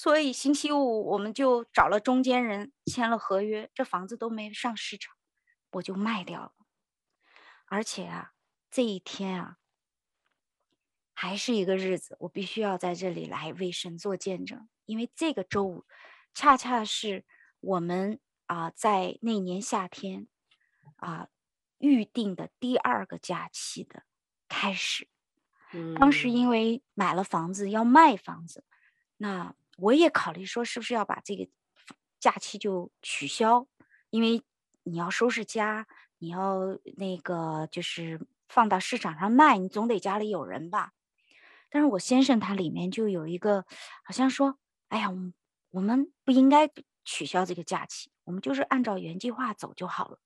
[0.01, 5.15] 所以星期五我们就找了中间人签了合约，这房子都没上市场，
[5.73, 6.53] 我就卖掉了。
[7.67, 8.31] 而且啊，
[8.71, 9.57] 这一天啊，
[11.13, 15.85] 还是一个日子，我必须要在这里来为神做见证，因为这个周五
[16.33, 17.23] 恰恰是
[17.59, 20.27] 我们啊在那年夏天
[20.95, 21.27] 啊
[21.77, 24.01] 预定的第二个假期的
[24.49, 25.07] 开始。
[25.99, 28.65] 当时因为买了房子要卖房子，
[29.17, 29.53] 那。
[29.77, 31.47] 我也考虑说，是不是要把这个
[32.19, 33.67] 假期就取消？
[34.09, 34.43] 因为
[34.83, 40.91] 你要收拾家，你要那个就是放到市场上卖，你总得家里有人吧。
[41.69, 43.65] 但是我先生他里面就有一个，
[44.03, 44.57] 好像说，
[44.89, 45.07] 哎呀，
[45.69, 46.69] 我们不应该
[47.05, 50.19] 取消这个假期，我们就是按照原计划走就好了。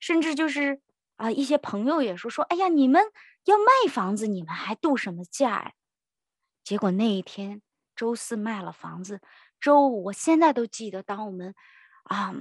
[0.00, 0.82] 甚至就是
[1.16, 3.02] 啊，一些朋友也说说，哎呀，你们
[3.44, 5.72] 要卖房子，你们还度什么假呀？
[6.64, 7.62] 结果那一天。
[7.98, 9.20] 周四卖了房子，
[9.60, 11.52] 周五我现在都记得，当我们
[12.04, 12.32] 啊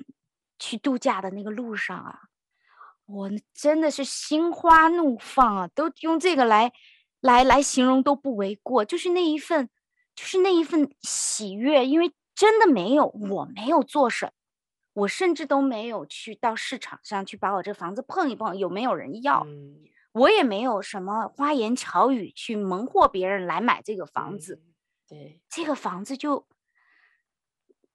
[0.60, 2.20] 去度假的那个路上啊，
[3.08, 6.72] 我真的是心花怒放啊，都用这个来
[7.22, 8.86] 来来形容都不为过。
[8.86, 9.68] 就是那一份，
[10.16, 14.32] 就是那一份喜悦，因为真的没有，我没有做什么，
[14.94, 19.78] 我甚至都没有去到市场上去把我这房子碰一碰，有没有人要，嗯、
[20.12, 24.62] 我也没有什么花言巧语去蒙惑别人来买这个房子。
[24.64, 24.74] 嗯
[25.08, 26.48] 对，这个房子就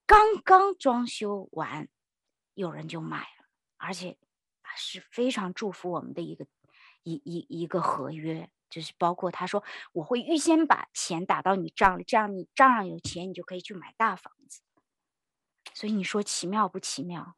[0.07, 1.89] 刚刚装修完，
[2.55, 3.47] 有人就买了，
[3.77, 4.19] 而且
[4.77, 6.47] 是非常祝福我们的一个
[7.03, 14.63] 一一一个合约，就是包括他说我会预先把钱打到你账里，这样你账上有钱，你就可以去买大房子。
[15.75, 17.37] 所以你说奇妙不奇妙？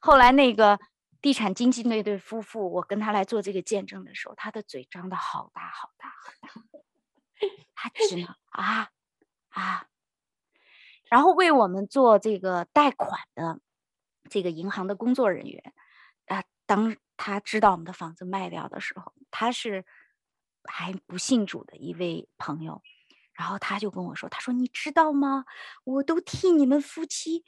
[0.00, 0.80] 后来那个
[1.20, 6.48] 地产经纪那对夫妇，我跟他来做这个见证的时候，他的嘴张得好大好大好大，
[7.74, 8.90] 他只能啊。
[9.52, 9.86] 啊，
[11.08, 13.60] 然后为我们做这个贷款的
[14.30, 15.74] 这个银行的工作人员，
[16.26, 19.84] 啊，当他知道我们的房子卖掉的时候，他是
[20.64, 22.82] 还不信主的一位朋友，
[23.34, 25.44] 然后他就跟我说：“他说你知道吗？
[25.84, 27.44] 我都替你们夫妻。”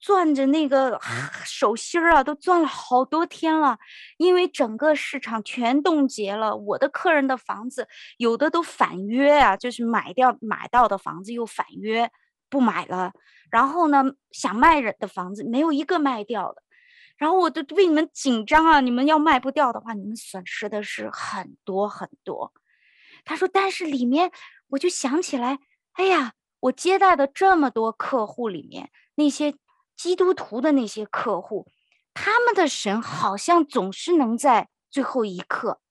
[0.00, 1.00] 攥着那个
[1.44, 3.78] 手心儿啊，都攥了好多天了，
[4.16, 6.56] 因为整个市场全冻结了。
[6.56, 12.10] 我的客人的房子有的都反约啊，就是买掉买到的房子又反约
[12.48, 13.12] 不买了。
[13.50, 16.62] 然后呢，想卖人的房子没有一个卖掉的。
[17.16, 22.52] 然后我都为你们紧张啊，你们要卖不掉的话，你们损失的是很多很多。
[23.24, 24.30] 他说，但是里面
[24.68, 25.58] 我就想起来，
[25.94, 29.54] 哎呀，我接待的这么多客户里面那些。
[29.98, 31.66] 基督徒的那些客户，
[32.14, 35.82] 他们的神好像总是能在最后一刻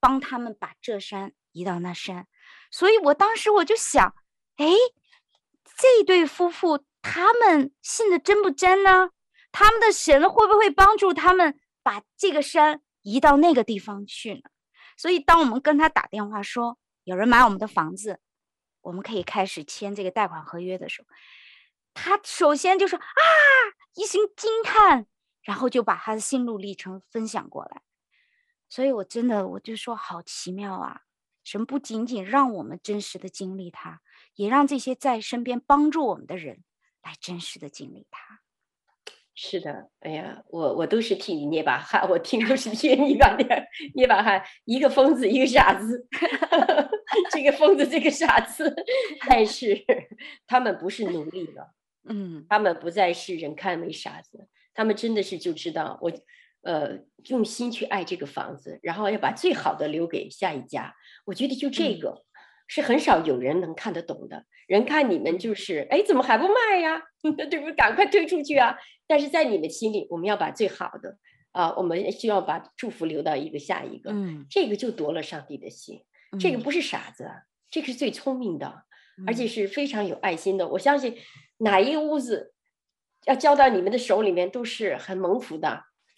[0.00, 2.26] 帮他们把这山移到那山，
[2.70, 4.14] 所以我当时我就想，
[4.56, 4.66] 哎，
[5.76, 9.10] 这对夫妇他们信的真不真呢？
[9.52, 14.40] 他们的神会不会帮助他们把这个山移到那个地方去呢？
[14.96, 18.18] 所以当我们跟他打电话说有人买我们的房子，
[18.80, 21.08] 我们可以开始签这个贷款合约的时候。
[21.96, 23.04] 他首先就说啊，
[23.94, 25.06] 一声惊叹，
[25.42, 27.82] 然后就把他的心路历程分享过来。
[28.68, 31.02] 所以，我真的我就说好奇妙啊！
[31.42, 34.00] 神不仅仅让我们真实的经历他，
[34.34, 36.64] 也让这些在身边帮助我们的人
[37.02, 38.40] 来真实的经历他。
[39.38, 44.44] 是的，哎呀，我我都是替你捏把汗，我听都是替你把捏捏把汗。
[44.64, 46.08] 一个疯子，一个傻子，
[47.30, 48.74] 这个疯子，这个傻子，
[49.28, 49.84] 但是
[50.46, 51.75] 他们不是奴隶了，
[52.08, 56.12] 嗯，他们不再是人看为傻子，他们真的是就知道我，
[56.62, 56.98] 呃，
[57.28, 60.94] 用心去爱这个房子，然后要把最好的留给下一家。
[61.24, 62.10] 我觉得就这个。
[62.10, 62.22] 嗯
[62.68, 67.00] 是很少有人能看得懂的，人看你们就是，哎，怎么还不卖呀？
[67.22, 67.72] 对不对？
[67.74, 68.76] 赶快推出去啊！
[69.06, 71.16] 但是在你们心里，我们要把最好的
[71.52, 76.02] 啊，我们需要把祝福留到一个下一个，嗯，这个就夺了上帝的心。
[76.40, 77.30] 这个不是傻子，
[77.70, 78.82] 这个是最聪明的，
[79.28, 80.66] 而且是非常有爱心的。
[80.66, 81.16] 我相信
[81.58, 82.52] 哪一个屋子
[83.24, 85.68] 要交到你们的手里面，都是很蒙福的，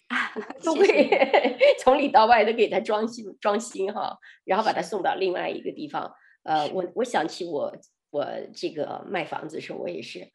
[0.07, 0.33] 啊
[0.63, 1.09] 都会
[1.79, 6.13] 从里到外都给他装新装新哈，然后把他送到另外一个地方。
[6.43, 7.75] 呃，我我想起我
[8.11, 8.25] 我
[8.55, 10.29] 这个卖房子的时候，我也是，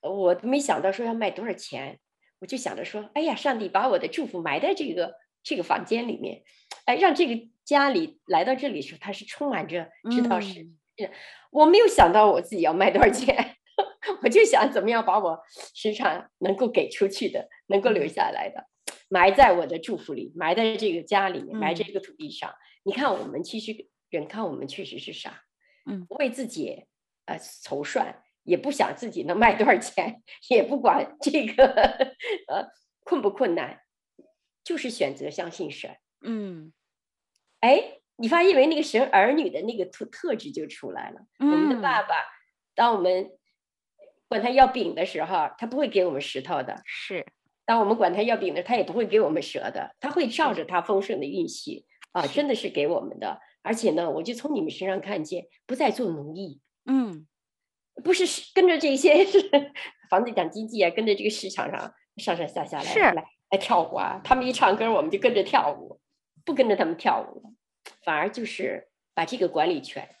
[0.00, 1.98] 我没想到说要卖多少钱，
[2.38, 6.42] 我就想着说，哎呀，上帝把我的祝福埋在这个这个房间里面，
[6.86, 11.10] 哎，让这个家里来到这里的时候，他是充满着知道是，嗯、
[11.50, 13.53] 我没有想到我自己要卖多少钱，
[14.24, 15.40] 我就想怎么样把我
[15.74, 18.66] 时常能够给出去的，能够留下来的，
[19.08, 22.50] 埋在我的祝福里，埋在这个家里面，埋在这个土地上。
[22.50, 23.88] 嗯、你看，我们其实。
[24.10, 25.42] 人看我们确实是傻，
[25.86, 26.84] 嗯，不为自己
[27.24, 31.66] 呃筹算，也不想自己能卖多少钱，也不管这个
[32.46, 32.68] 呃
[33.02, 33.80] 困不困难，
[34.62, 36.72] 就是选择相信神，嗯，
[37.58, 38.68] 哎，你发现没？
[38.68, 41.26] 那个神儿女的那个特特质就出来了。
[41.40, 42.14] 嗯，我们的爸爸，
[42.76, 43.32] 当我们
[44.28, 47.26] 管他要饼的时候，他不会给我们石头的；是，
[47.64, 53.40] 当我们管他要饼的，他也不会给我们蛇的，他会照着他丰盛的运气啊，真的是给我们的。
[53.62, 57.26] 而且呢，我就从你们身上看见，不再做奴役，嗯，
[58.02, 59.40] 不是跟着这些是
[60.10, 64.20] 房地产经济啊，跟着这个市场上上上下下来是来来跳舞啊。
[64.22, 65.98] 他们一唱歌，我们就跟着跳舞，
[66.44, 67.54] 不跟着他们跳舞，
[68.04, 70.14] 反而就是把这个管理权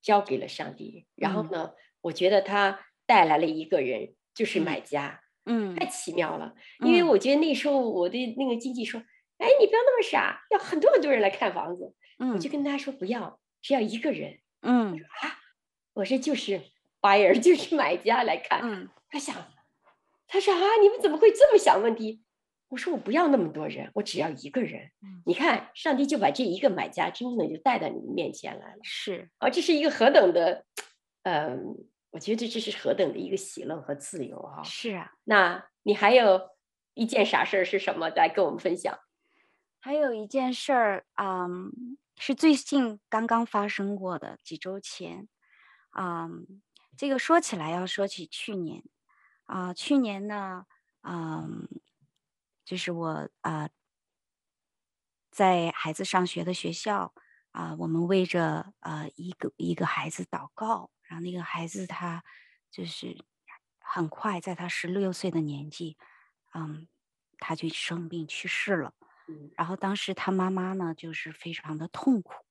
[0.00, 1.06] 交给了上帝。
[1.16, 6.54] 然后呢，嗯、我觉得他带来了一个人，就是买家，嗯，太奇妙了。
[6.80, 9.00] 因为我觉得那时候我的那个经纪说，
[9.38, 11.94] 哎，你不要那么傻，要很多很多人来看房子。
[12.18, 14.40] 嗯，我就跟他说不要，只要一个人。
[14.60, 15.38] 嗯，说啊，
[15.94, 16.60] 我说就是
[17.00, 18.60] buyer， 就是买家来看。
[18.62, 19.34] 嗯，他想，
[20.26, 22.22] 他说啊，你们怎么会这么想问题？
[22.68, 24.90] 我说我不要那么多人，我只要一个人。
[25.02, 28.78] 嗯，你看，上帝就把这一个买家真正的就带到你们面前来了。
[28.82, 30.66] 是啊，这是一个何等的，
[31.22, 31.74] 嗯，
[32.10, 34.62] 我觉得这是何等的一个喜乐和自由啊！
[34.62, 36.50] 是啊，那你还有
[36.94, 38.08] 一件啥事儿是什么？
[38.10, 38.98] 来跟我们分享。
[39.80, 41.96] 还有一件事儿，嗯。
[42.20, 45.28] 是最近刚刚发生过的，几周前，
[45.96, 46.60] 嗯，
[46.96, 48.82] 这个说起来要说起去年，
[49.44, 50.66] 啊、呃，去年呢，
[51.02, 51.68] 嗯，
[52.64, 53.08] 就是我
[53.42, 53.70] 啊、呃，
[55.30, 57.14] 在孩子上学的学校
[57.52, 62.22] 啊、呃，我们为着呃一个一个孩子祷告，然后那个孩子他
[62.70, 63.24] 就是
[63.80, 65.96] 很快在他十六岁的年纪，
[66.54, 66.86] 嗯，
[67.38, 68.94] 他就生病去世了。
[69.56, 72.44] 然后当时他妈妈呢，就是非常的痛苦。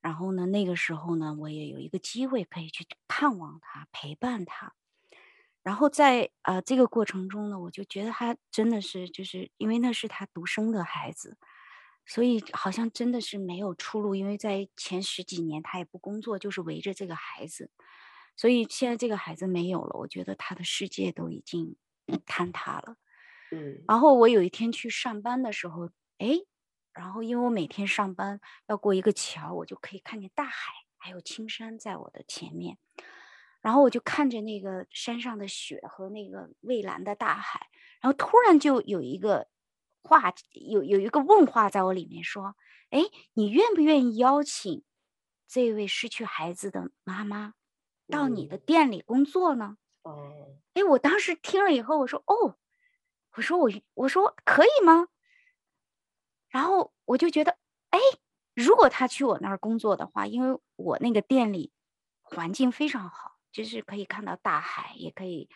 [0.00, 4.74] 然后呢，那个时候呢，我也有一个机会可以去看望他，陪伴他。
[5.62, 11.36] 然后在呃这个过程中呢，我就觉得他真的是，就是因为那是他独生的孩子，
[12.10, 14.14] 所以好像真的是没有出路。
[14.14, 17.70] 因为在前十几年他也不工作，就是围着这个孩子。
[18.36, 21.76] 所以现在这个孩子没有了，我觉得他的世界都已经
[22.26, 22.96] 坍塌了。
[23.52, 23.82] 嗯。
[23.88, 25.90] 然后我有一天去上班的时候。
[26.22, 26.36] 哎，
[26.92, 32.76] 然后因为我每天上班要过一个桥，我就可以看见大海，还有青山在我的前面。
[33.62, 37.68] 然后我就看着那个山上的雪和那个蔚蓝的大海，
[38.02, 39.48] 然后突然就有一个
[40.02, 42.56] 话，有有一个问话在我里面说
[42.90, 43.00] ：“哎，
[43.34, 44.84] 你愿不愿意邀请
[45.46, 47.54] 这位失去孩子的妈妈
[48.08, 52.56] 到你的店里工作呢？”哦，哎，我当时听了以后，我说：“哦，
[53.36, 55.08] 我说我我说可以吗？”
[56.48, 57.58] 然后我就觉得，
[57.90, 57.98] 哎，
[58.54, 61.72] 如果他去我那儿工作的话，因为我那个店里
[62.22, 65.48] 环境非常好，就是可以看到大海，也可以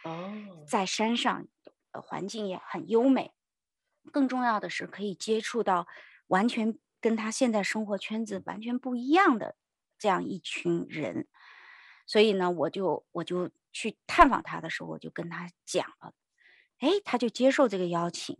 [0.68, 1.48] 在山上，
[1.90, 3.32] 环境也很优美。
[4.12, 5.86] 更重要的是，可以接触到
[6.26, 9.56] 完全跟他现在生活圈子完全不一样的
[9.98, 11.26] 这样一群人。
[12.06, 16.14] 所以呢，我就我就去探访他的时候，我就跟他讲了，
[16.78, 18.38] 哎，他就接受这个邀请。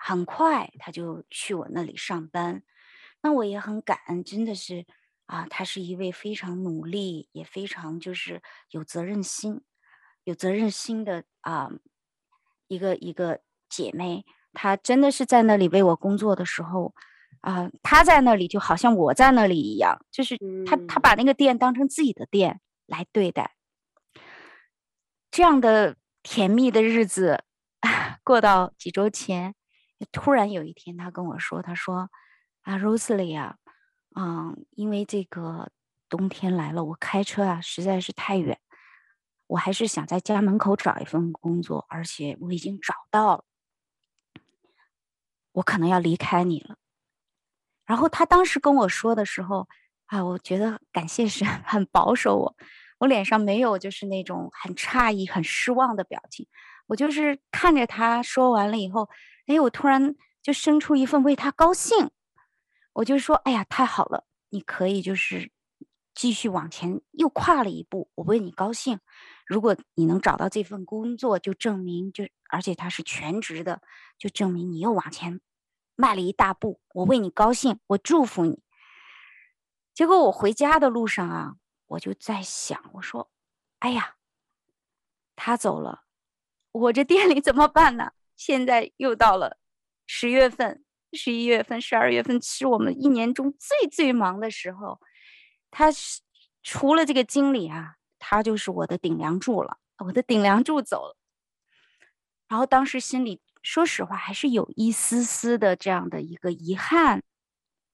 [0.00, 2.62] 很快他就去我那里上班，
[3.20, 4.86] 那我也很感恩，真的是
[5.26, 8.40] 啊，她是一位非常努力，也非常就是
[8.70, 9.60] 有责任心、
[10.22, 11.70] 有责任心的啊
[12.68, 14.24] 一个一个姐妹。
[14.52, 16.94] 她真的是在那里为我工作的时候
[17.40, 20.36] 啊，他在那里就好像我在那里一样，就是
[20.66, 23.54] 他他把那个店当成自己的店来对待。
[25.30, 27.44] 这样的甜蜜的日子
[28.24, 29.54] 过到几周前，
[30.10, 32.10] 突然有一天，他跟我说：“他说
[32.62, 33.56] 啊，Rosalie 啊。”
[34.18, 35.70] 嗯，因为这个
[36.08, 38.58] 冬天来了，我开车啊实在是太远，
[39.46, 43.44] 我还是想在家门口找一份工作，而且我已经找到了，
[45.52, 46.76] 我可能要离开你了。
[47.86, 49.68] 然后他当时跟我说的时候，
[50.06, 52.56] 啊，我觉得感谢神 很保守我，
[52.98, 56.46] 我脸上没有就是那种很诧异、很失望的表情，
[56.86, 59.08] 我就是看着他说完了以后，
[59.46, 62.10] 哎，我突然就生出一份为他高兴。
[62.94, 64.24] 我就说，哎呀，太好了！
[64.50, 65.52] 你可以就是
[66.18, 68.98] 继续往前，又跨了一步，我为你高兴。
[69.46, 73.82] 如果你能找到这份工作，就证明就而且他是全职的，
[74.18, 75.40] 就证明你又往前
[75.94, 76.80] 迈了一大步。
[76.92, 78.64] 我为你高兴，我祝福你。
[79.94, 81.54] 结果我回家的路上啊，
[81.86, 83.30] 我就在想，我说，
[83.78, 84.16] 哎呀，
[85.36, 86.02] 他走了，
[86.72, 88.10] 我这店里怎么办呢？
[88.34, 89.58] 现在又到了
[90.04, 90.84] 十月份。
[91.12, 95.00] 十一月份、十二月份是我们一年中最最忙的时候。
[95.70, 96.20] 他是
[96.62, 99.78] 除了这个经理啊，他就是我的顶梁柱了。
[99.98, 101.16] 我的顶梁柱走了，
[102.46, 107.22] 然后当时心里说实话还是有一丝丝的这样的一个遗憾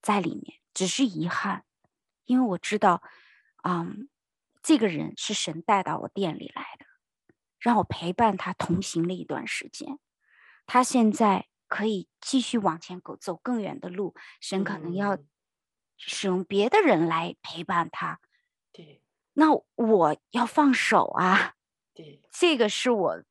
[0.02, 1.64] 在里面，只是遗憾，
[2.26, 3.02] 因为我知道，
[3.62, 4.08] 嗯，
[4.62, 6.84] 这个人是神带到我店里来的，
[7.58, 9.98] 让我陪伴他同行了一段时间。
[10.66, 11.46] 他现在。
[11.66, 14.14] 可以继续往前走，走更远的路。
[14.40, 15.18] 神可能要
[16.06, 18.20] 使用别的人来陪伴他。
[18.72, 19.02] 对，
[19.32, 21.54] 那我要放手啊。
[21.92, 23.24] 对，这个是我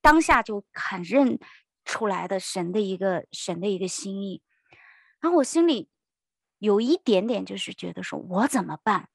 [0.00, 1.38] 当下就很认
[1.84, 4.42] 出来的神的一个神的一个心意。
[5.20, 5.88] 然后我心里
[6.58, 9.08] 有一点点就是觉得说，我怎么办？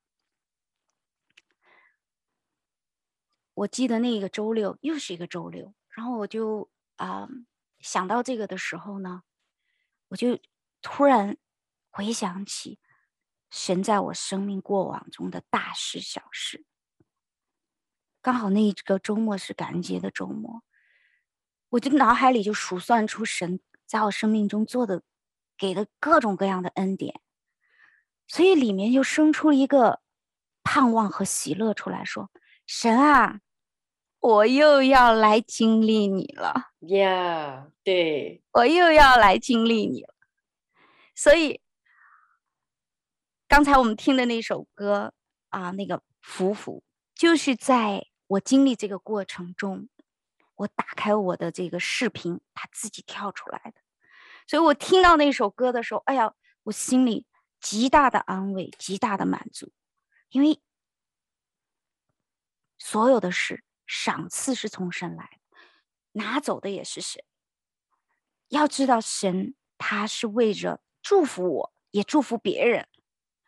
[3.54, 7.22] 我记得那个周六又是一个周六，然后我就啊。
[7.22, 7.30] 呃
[7.84, 9.24] 想到这个的时候呢，
[10.10, 10.38] 我就
[10.84, 11.36] 突然
[11.90, 12.78] 回想起
[13.52, 16.66] 神在我生命过往中的大事小事。
[18.22, 20.64] 刚好那一个周末是感恩节的周末，
[21.70, 25.04] 我就脑海里就数算出神在我生命中做的、
[25.58, 27.20] 给的各种各样的恩典，
[28.28, 30.02] 所以里面就生出了一个
[30.64, 32.32] 盼望和喜乐出来说
[32.66, 33.42] ：“神啊！”
[34.22, 40.14] 我又要来经历你了呀！Yeah, 对，我又要来经历你了。
[41.16, 41.60] 所以
[43.52, 45.14] 刚才我们听的那首歌
[45.50, 49.90] 啊，那个福福，就是在我经历这个过程中，
[50.56, 53.82] 我打开我的这个视频，它自己跳出来的。
[54.48, 56.34] 所以我听到那首歌的时候，哎呀，
[56.64, 57.28] 我心里
[57.60, 59.74] 极大的安慰，极大的满足，
[60.30, 60.62] 因为
[62.78, 63.66] 所有的事。
[63.86, 65.58] 赏赐是从神来的，
[66.14, 67.22] 拿走的也是神。
[68.48, 72.88] 要知道，神他是为着祝福我，也祝福别人，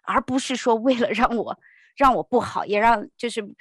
[0.04, 1.60] 而不是说为了让我
[1.96, 3.56] 让我不好，也让就是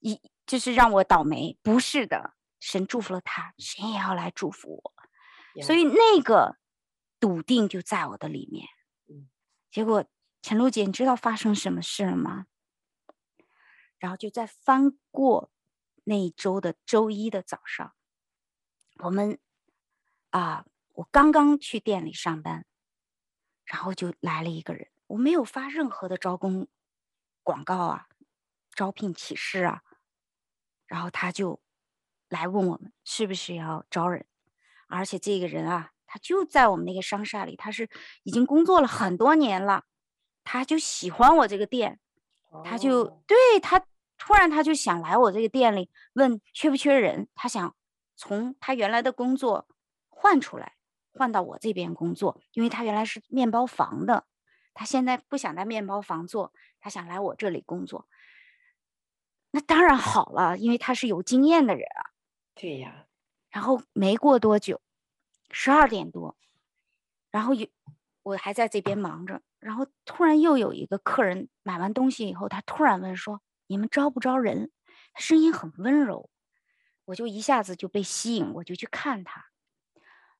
[0.00, 1.58] 一就是让我倒霉。
[1.62, 5.62] 不是的，神祝福了他，神也要来祝福我。
[5.62, 6.58] 所以那个
[7.20, 8.66] 笃定就在我的里面。
[9.70, 10.04] 结果
[10.42, 12.46] 陈露姐，你知道发生什么事了吗？
[13.98, 15.50] 然后就在翻过。
[16.06, 17.94] 那一周的周一的早上，
[18.98, 19.38] 我们
[20.28, 22.66] 啊，我刚刚去店里上班，
[23.64, 24.88] 然后就来了一个人。
[25.14, 26.66] 我没有发任何的招工
[27.44, 28.08] 广告啊，
[28.74, 29.82] 招聘启事啊，
[30.86, 31.60] 然后他就
[32.28, 34.26] 来问我们是不是要招人，
[34.88, 37.88] 而且这个人啊，他就在我们那个商厦里，他是
[38.24, 39.84] 已经工作了很多年了，
[40.42, 42.00] 他就喜欢我这个店，
[42.64, 43.86] 他就对他。
[44.16, 47.28] 突然，他就想来我这个店里问缺不缺人。
[47.34, 47.76] 他想
[48.16, 49.68] 从他原来的工作
[50.08, 50.76] 换出来，
[51.12, 54.24] 换到我这边工作，因为他原来是面包房的，
[54.74, 58.06] 他现在不想在面包房做，他想来我这里工作。
[59.52, 62.10] 那当然好了，因为他是有经验的人啊。
[62.54, 63.06] 对呀。
[63.50, 64.82] 然后没过多久，
[65.50, 66.36] 十二点多，
[67.30, 67.68] 然后有
[68.22, 73.40] 我还在这边忙着，然后突然又有一个客人买完东西以后，他突然问说。
[73.66, 74.70] 你们招不招人？
[75.16, 76.28] 声音很温柔，
[77.06, 79.46] 我就一下子就被吸引，我就去看他。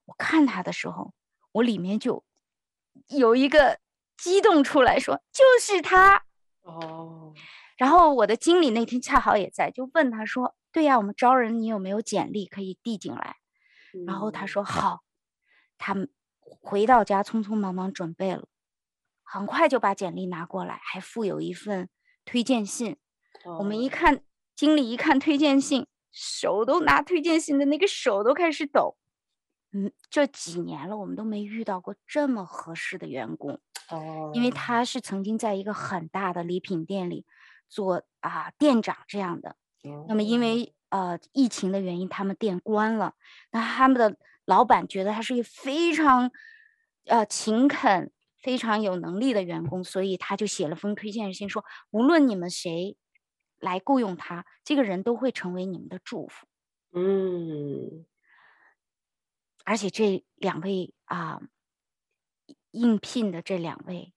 [0.05, 1.15] 我看他的时候，
[1.53, 2.23] 我里面就
[3.07, 3.79] 有一个
[4.17, 6.23] 激动出来说：“就是他。”
[6.63, 7.33] 哦。
[7.77, 13.35] 然后我的经理那天恰好也在，就问他说：“对呀，我们招人，你有没有简历可以递进来？”
[13.93, 15.01] 嗯、然后他说：“好。”
[15.77, 16.09] 他们
[16.39, 18.47] 回到家，匆匆忙忙准备了，
[19.23, 21.89] 很快就把简历拿过来，还附有一份
[22.23, 22.95] 推荐信。
[23.43, 24.23] 哦、我们一看，
[24.55, 28.95] 经理一看推荐信，手都拿推荐信的那个手都开始抖。
[29.75, 33.59] 嗯，这几年了，我们都没遇到过这么合适的员工。
[33.89, 37.25] 哦，因为他是曾经在一个很大的礼品店里。
[37.67, 39.55] 做啊店长这样的，
[40.07, 43.15] 那么因为呃疫情的原因，他们店关了。
[43.49, 44.15] 那他们的
[44.45, 46.31] 老板觉得他是一个非常
[47.05, 52.95] 呃勤恳、非常有能力的员工，所以他就写了封推荐信，说无论你们谁
[53.59, 56.45] 来雇佣他，这个人都会成为你们的祝福。
[56.93, 58.05] 嗯，
[59.65, 61.41] 而且这两位啊
[62.71, 64.13] 应聘的这两位，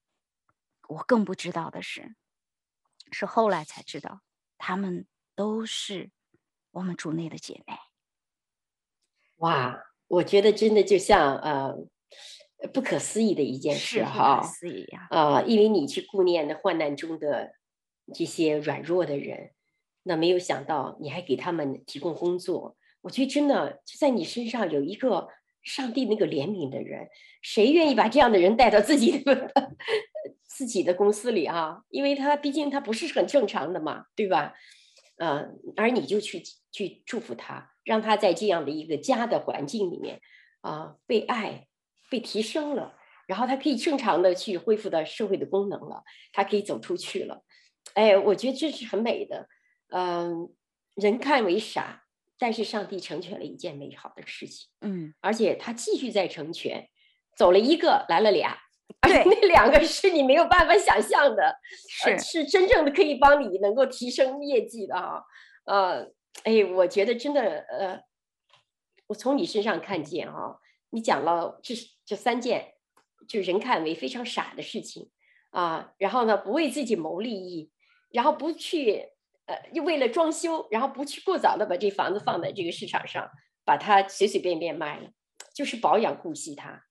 [0.89, 2.15] 我更不知道的是。
[3.11, 4.21] 是后来才知道，
[4.59, 6.11] 他们都是
[6.73, 7.75] 我们主内的姐妹。
[9.37, 11.75] 哇，我觉得真的就像呃
[12.75, 15.09] 不可思议的一件事哈，不可思议呀！
[15.11, 17.55] 啊、呃，因为你去顾念的患难中的
[18.13, 19.55] 这些软弱的人，
[20.03, 22.77] 那没有想到你还给他们提供工作。
[23.01, 25.29] 我觉得真的就在你身上有一个
[25.63, 27.09] 上帝那个怜悯的人，
[27.43, 29.53] 谁愿意把这样的人带到自己的？
[30.49, 34.55] 自己的公司里啊，因为他毕竟他不是很正常的嘛，对吧？
[35.19, 36.43] 嗯、而你就去
[36.73, 40.21] 去祝福他，让他在这样的一个家的环境里面
[40.61, 41.69] 啊、被爱、
[42.11, 42.97] 被提升了，
[43.29, 46.03] 然后他可以正常的去恢复到社会的功能了，
[46.33, 47.45] 他可以走出去了。
[47.95, 49.49] 哎，我觉得这是很美的。
[49.91, 50.49] 嗯、
[50.97, 52.05] 人看为傻，
[52.39, 54.69] 但是上帝成全了一件美好的事情。
[54.81, 56.89] 嗯，而且他继续在成全，
[57.37, 58.59] 走了一个，来了俩。
[59.03, 61.59] 对，那两个是你没有办法想象的，
[61.89, 65.23] 是、呃、是真正的可以帮你能够提升业绩的啊，
[65.67, 66.11] 呃，
[66.45, 68.01] 哎，我觉得真的，呃，
[69.09, 70.59] 我从你身上看见哈、哦，
[70.89, 71.75] 你讲了这
[72.07, 72.77] 这三件，
[73.29, 75.11] 就人看为非常傻的事情
[75.51, 77.71] 啊，然后呢，不为自己谋利益，
[78.11, 79.11] 然后不去，
[79.49, 83.29] 呃，又为了装修，然后不去过早的把这房子放在这个市场上，
[83.65, 85.11] 把它随随便便卖了，
[85.55, 86.85] 就是保养顾惜它。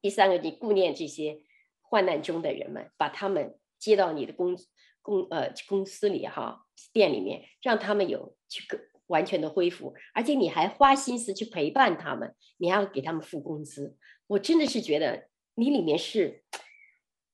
[0.00, 1.42] 第三个，你顾念这些
[1.80, 4.56] 患难中的人们，把他们接到你的公
[5.02, 13.96] 公呃公司里哈店里面，让他们有去个完全的恢复，而且你还花心思去陪伴他们，你还要给他们付工资。
[14.28, 16.44] 我真的是觉得你里面是、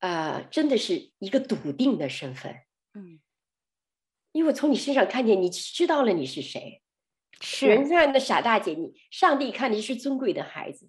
[0.00, 2.54] 呃，真的是一个笃定的身份。
[2.94, 3.20] 嗯，
[4.38, 6.80] 因为我从你身上看见，你知道了你是谁，
[7.40, 10.88] 是人家的傻大姐，你上帝看你是尊贵的孩子。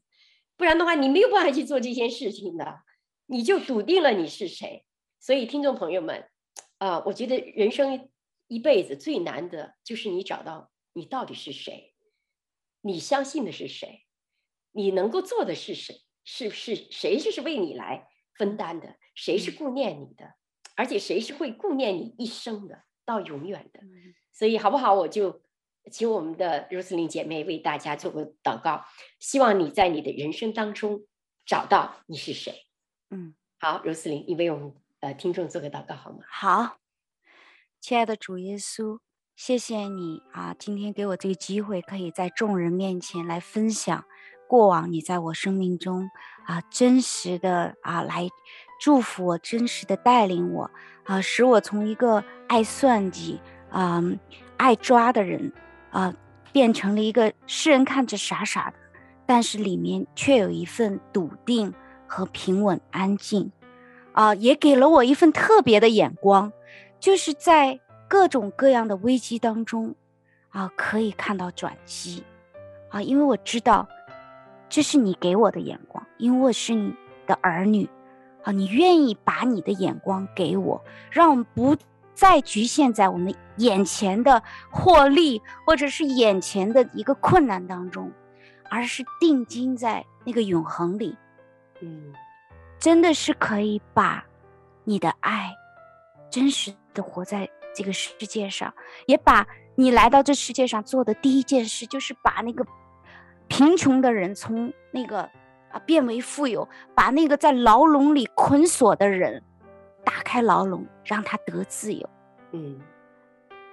[0.55, 2.83] 不然的话，你没有办法去做这件事情的，
[3.25, 4.85] 你就笃定了你是谁。
[5.19, 6.29] 所以，听众朋友们，
[6.77, 8.11] 啊、呃，我觉得人生
[8.47, 11.95] 一辈子最难的就是你找到你到底是谁，
[12.81, 14.05] 你相信的是谁，
[14.73, 20.35] 你能够做的是谁，是是谁就是为你来分担的，谁是顾念你的，
[20.75, 23.79] 而且谁是会顾念你一生的，到永远的。
[24.31, 24.93] 所以，好不好？
[24.93, 25.41] 我就。
[25.91, 28.85] 请我们的 Rosalind 姐妹为大家做个祷告，
[29.17, 31.07] 希望你在你的人生当中
[31.47, 32.67] 找到你是谁。
[33.09, 36.19] 嗯，好，Rosalind，你为我们呃听众做个祷告好吗？
[36.29, 36.77] 好，
[37.79, 38.99] 亲爱的主耶稣，
[39.35, 44.05] 谢谢你啊，今天给我这个机会，可以在众人面前来分享
[44.47, 46.11] 过往你在我生命中
[46.45, 48.29] 啊真实的啊来
[48.79, 50.71] 祝福我，真实的带领我
[51.03, 54.01] 啊，使我从一个爱算计啊
[54.57, 55.51] 爱抓的人。
[55.91, 56.13] 啊，
[56.53, 58.75] 变成了一个世人看着傻傻的，
[59.25, 61.73] 但是里面却有一份笃定
[62.05, 63.51] 和平稳安静，
[64.11, 66.53] 啊，也给了我一份特别的眼光，
[66.99, 69.95] 就是在各种各样的危机当中，
[70.49, 72.23] 啊，可以看到转机，
[72.89, 73.87] 啊，因为我知道
[74.69, 76.93] 这是你给我的眼光，因为我是你
[77.25, 77.89] 的儿女，
[78.43, 81.75] 啊，你愿意把你的眼光给我，让我们不
[82.13, 88.11] 再局限在我们眼前的获利，或者是眼前的一个困难当中，
[88.69, 91.17] 而是定睛在那个永恒里。
[91.81, 92.13] 嗯，
[92.77, 94.25] 真的是可以把
[94.83, 95.53] 你的爱
[96.29, 98.73] 真实的活在这个世界上，
[99.05, 102.65] 也把你来到这世界上做的第一件事，就是把那个
[103.47, 105.29] 贫穷的人从那个
[105.71, 109.43] 啊变为富有，把那个在牢笼里捆锁的人。
[110.01, 112.09] 打开牢笼，让他得自由。
[112.51, 112.79] 嗯，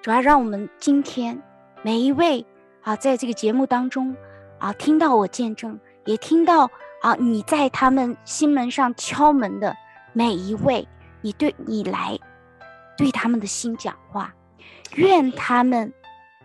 [0.03, 1.41] 主要让我们今天
[1.83, 2.45] 每一位
[2.83, 4.15] 啊，在这个节目当中
[4.59, 6.69] 啊，听到我见证，也听到
[7.01, 9.75] 啊，你在他们心门上敲门的
[10.13, 10.87] 每一位，
[11.23, 12.19] 你对你来
[12.99, 14.35] 对他们的心讲话，
[14.97, 15.91] 愿他们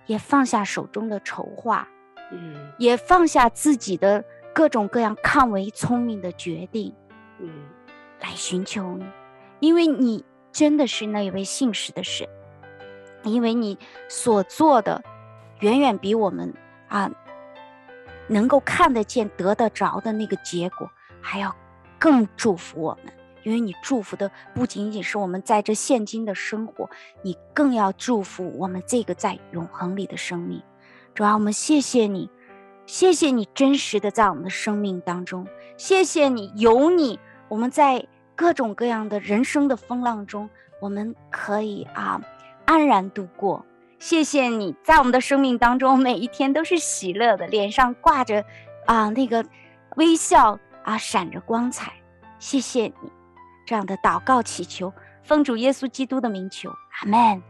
[0.06, 1.86] 也放下手中的筹划，
[2.32, 4.24] 嗯，也放下自己的
[4.54, 6.94] 各种各样看为聪明的决定，
[7.40, 7.50] 嗯，
[8.20, 9.06] 来寻求你，
[9.60, 12.28] 因为你真的是那一位信实的神，
[13.24, 13.78] 因为你
[14.10, 15.04] 所做的
[15.60, 16.54] 远远比我们
[16.88, 17.12] 啊
[18.28, 20.90] 能够看得见、得得着的那个结果
[21.22, 21.56] 还要
[21.98, 23.14] 更祝福我们。
[23.44, 26.88] 因为你祝福的不仅仅是我们在这现今的生活，
[27.24, 30.62] 你更要祝福我们这个在永恒里的生命。
[31.16, 32.30] 主啊，我们谢谢你，
[32.92, 37.18] 谢谢你真实的在我们的生命当中，谢谢你有你，
[37.48, 40.50] 我们在各种各样的人生的风浪中，
[40.82, 42.22] 我们可以啊
[42.66, 43.66] 安然度过。
[43.98, 48.44] 谢谢你在我们的生命当中，每一天都是喜乐的，脸上挂着
[48.86, 49.46] 啊那个
[49.96, 51.94] 微笑啊，闪着光彩。
[52.40, 53.10] 谢谢你。
[53.66, 54.92] 这样的祷告祈求，
[55.24, 56.70] 奉主耶稣基督的名求，
[57.00, 57.42] 阿门。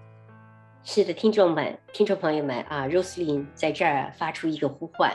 [0.84, 5.12] 是的，听众们、听众朋友们啊，Roselyn 在这儿发出一个呼唤，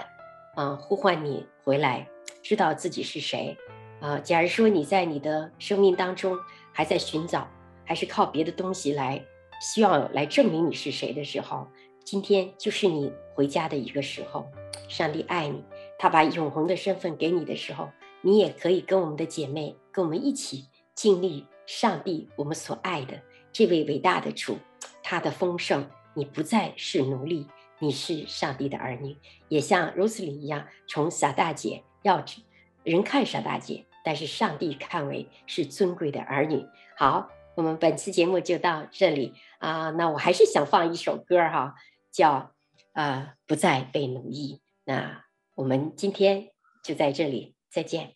[0.56, 2.08] 啊，呼唤你回来，
[2.42, 3.56] 知道自己是谁
[4.00, 4.18] 啊。
[4.18, 6.36] 假如说你在你的生命当中
[6.72, 7.46] 还在寻找，
[7.84, 9.22] 还是靠别的东西来
[9.60, 11.68] 希望来证明你是谁的时候，
[12.04, 14.46] 今天就是你回家的一个时候。
[14.88, 15.62] 上帝爱你，
[15.98, 17.90] 他把永恒的身份给你的时候，
[18.22, 20.68] 你也可以跟我们的姐妹，跟我们一起。
[20.94, 23.20] 经历上帝，我们所爱的
[23.52, 24.56] 这位伟大的主，
[25.02, 27.46] 他的丰盛，你不再是奴隶，
[27.78, 29.16] 你是上帝的儿女，
[29.48, 32.24] 也像 Roslyn 一样，从傻大姐要
[32.82, 36.66] 人看傻大姐，但是上帝看为是尊贵的儿女。
[36.96, 41.74] 好，我们本期节目就到这里啊，那我还是想放一首歌哈，
[42.10, 42.54] 叫
[42.92, 44.60] 啊不再被奴役。
[44.84, 45.24] 那
[45.54, 46.48] 我们今天
[46.82, 48.15] 就在这里，再见。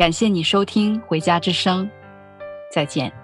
[0.00, 1.84] 感谢你收听《回家之声》，
[2.72, 3.19] 再见。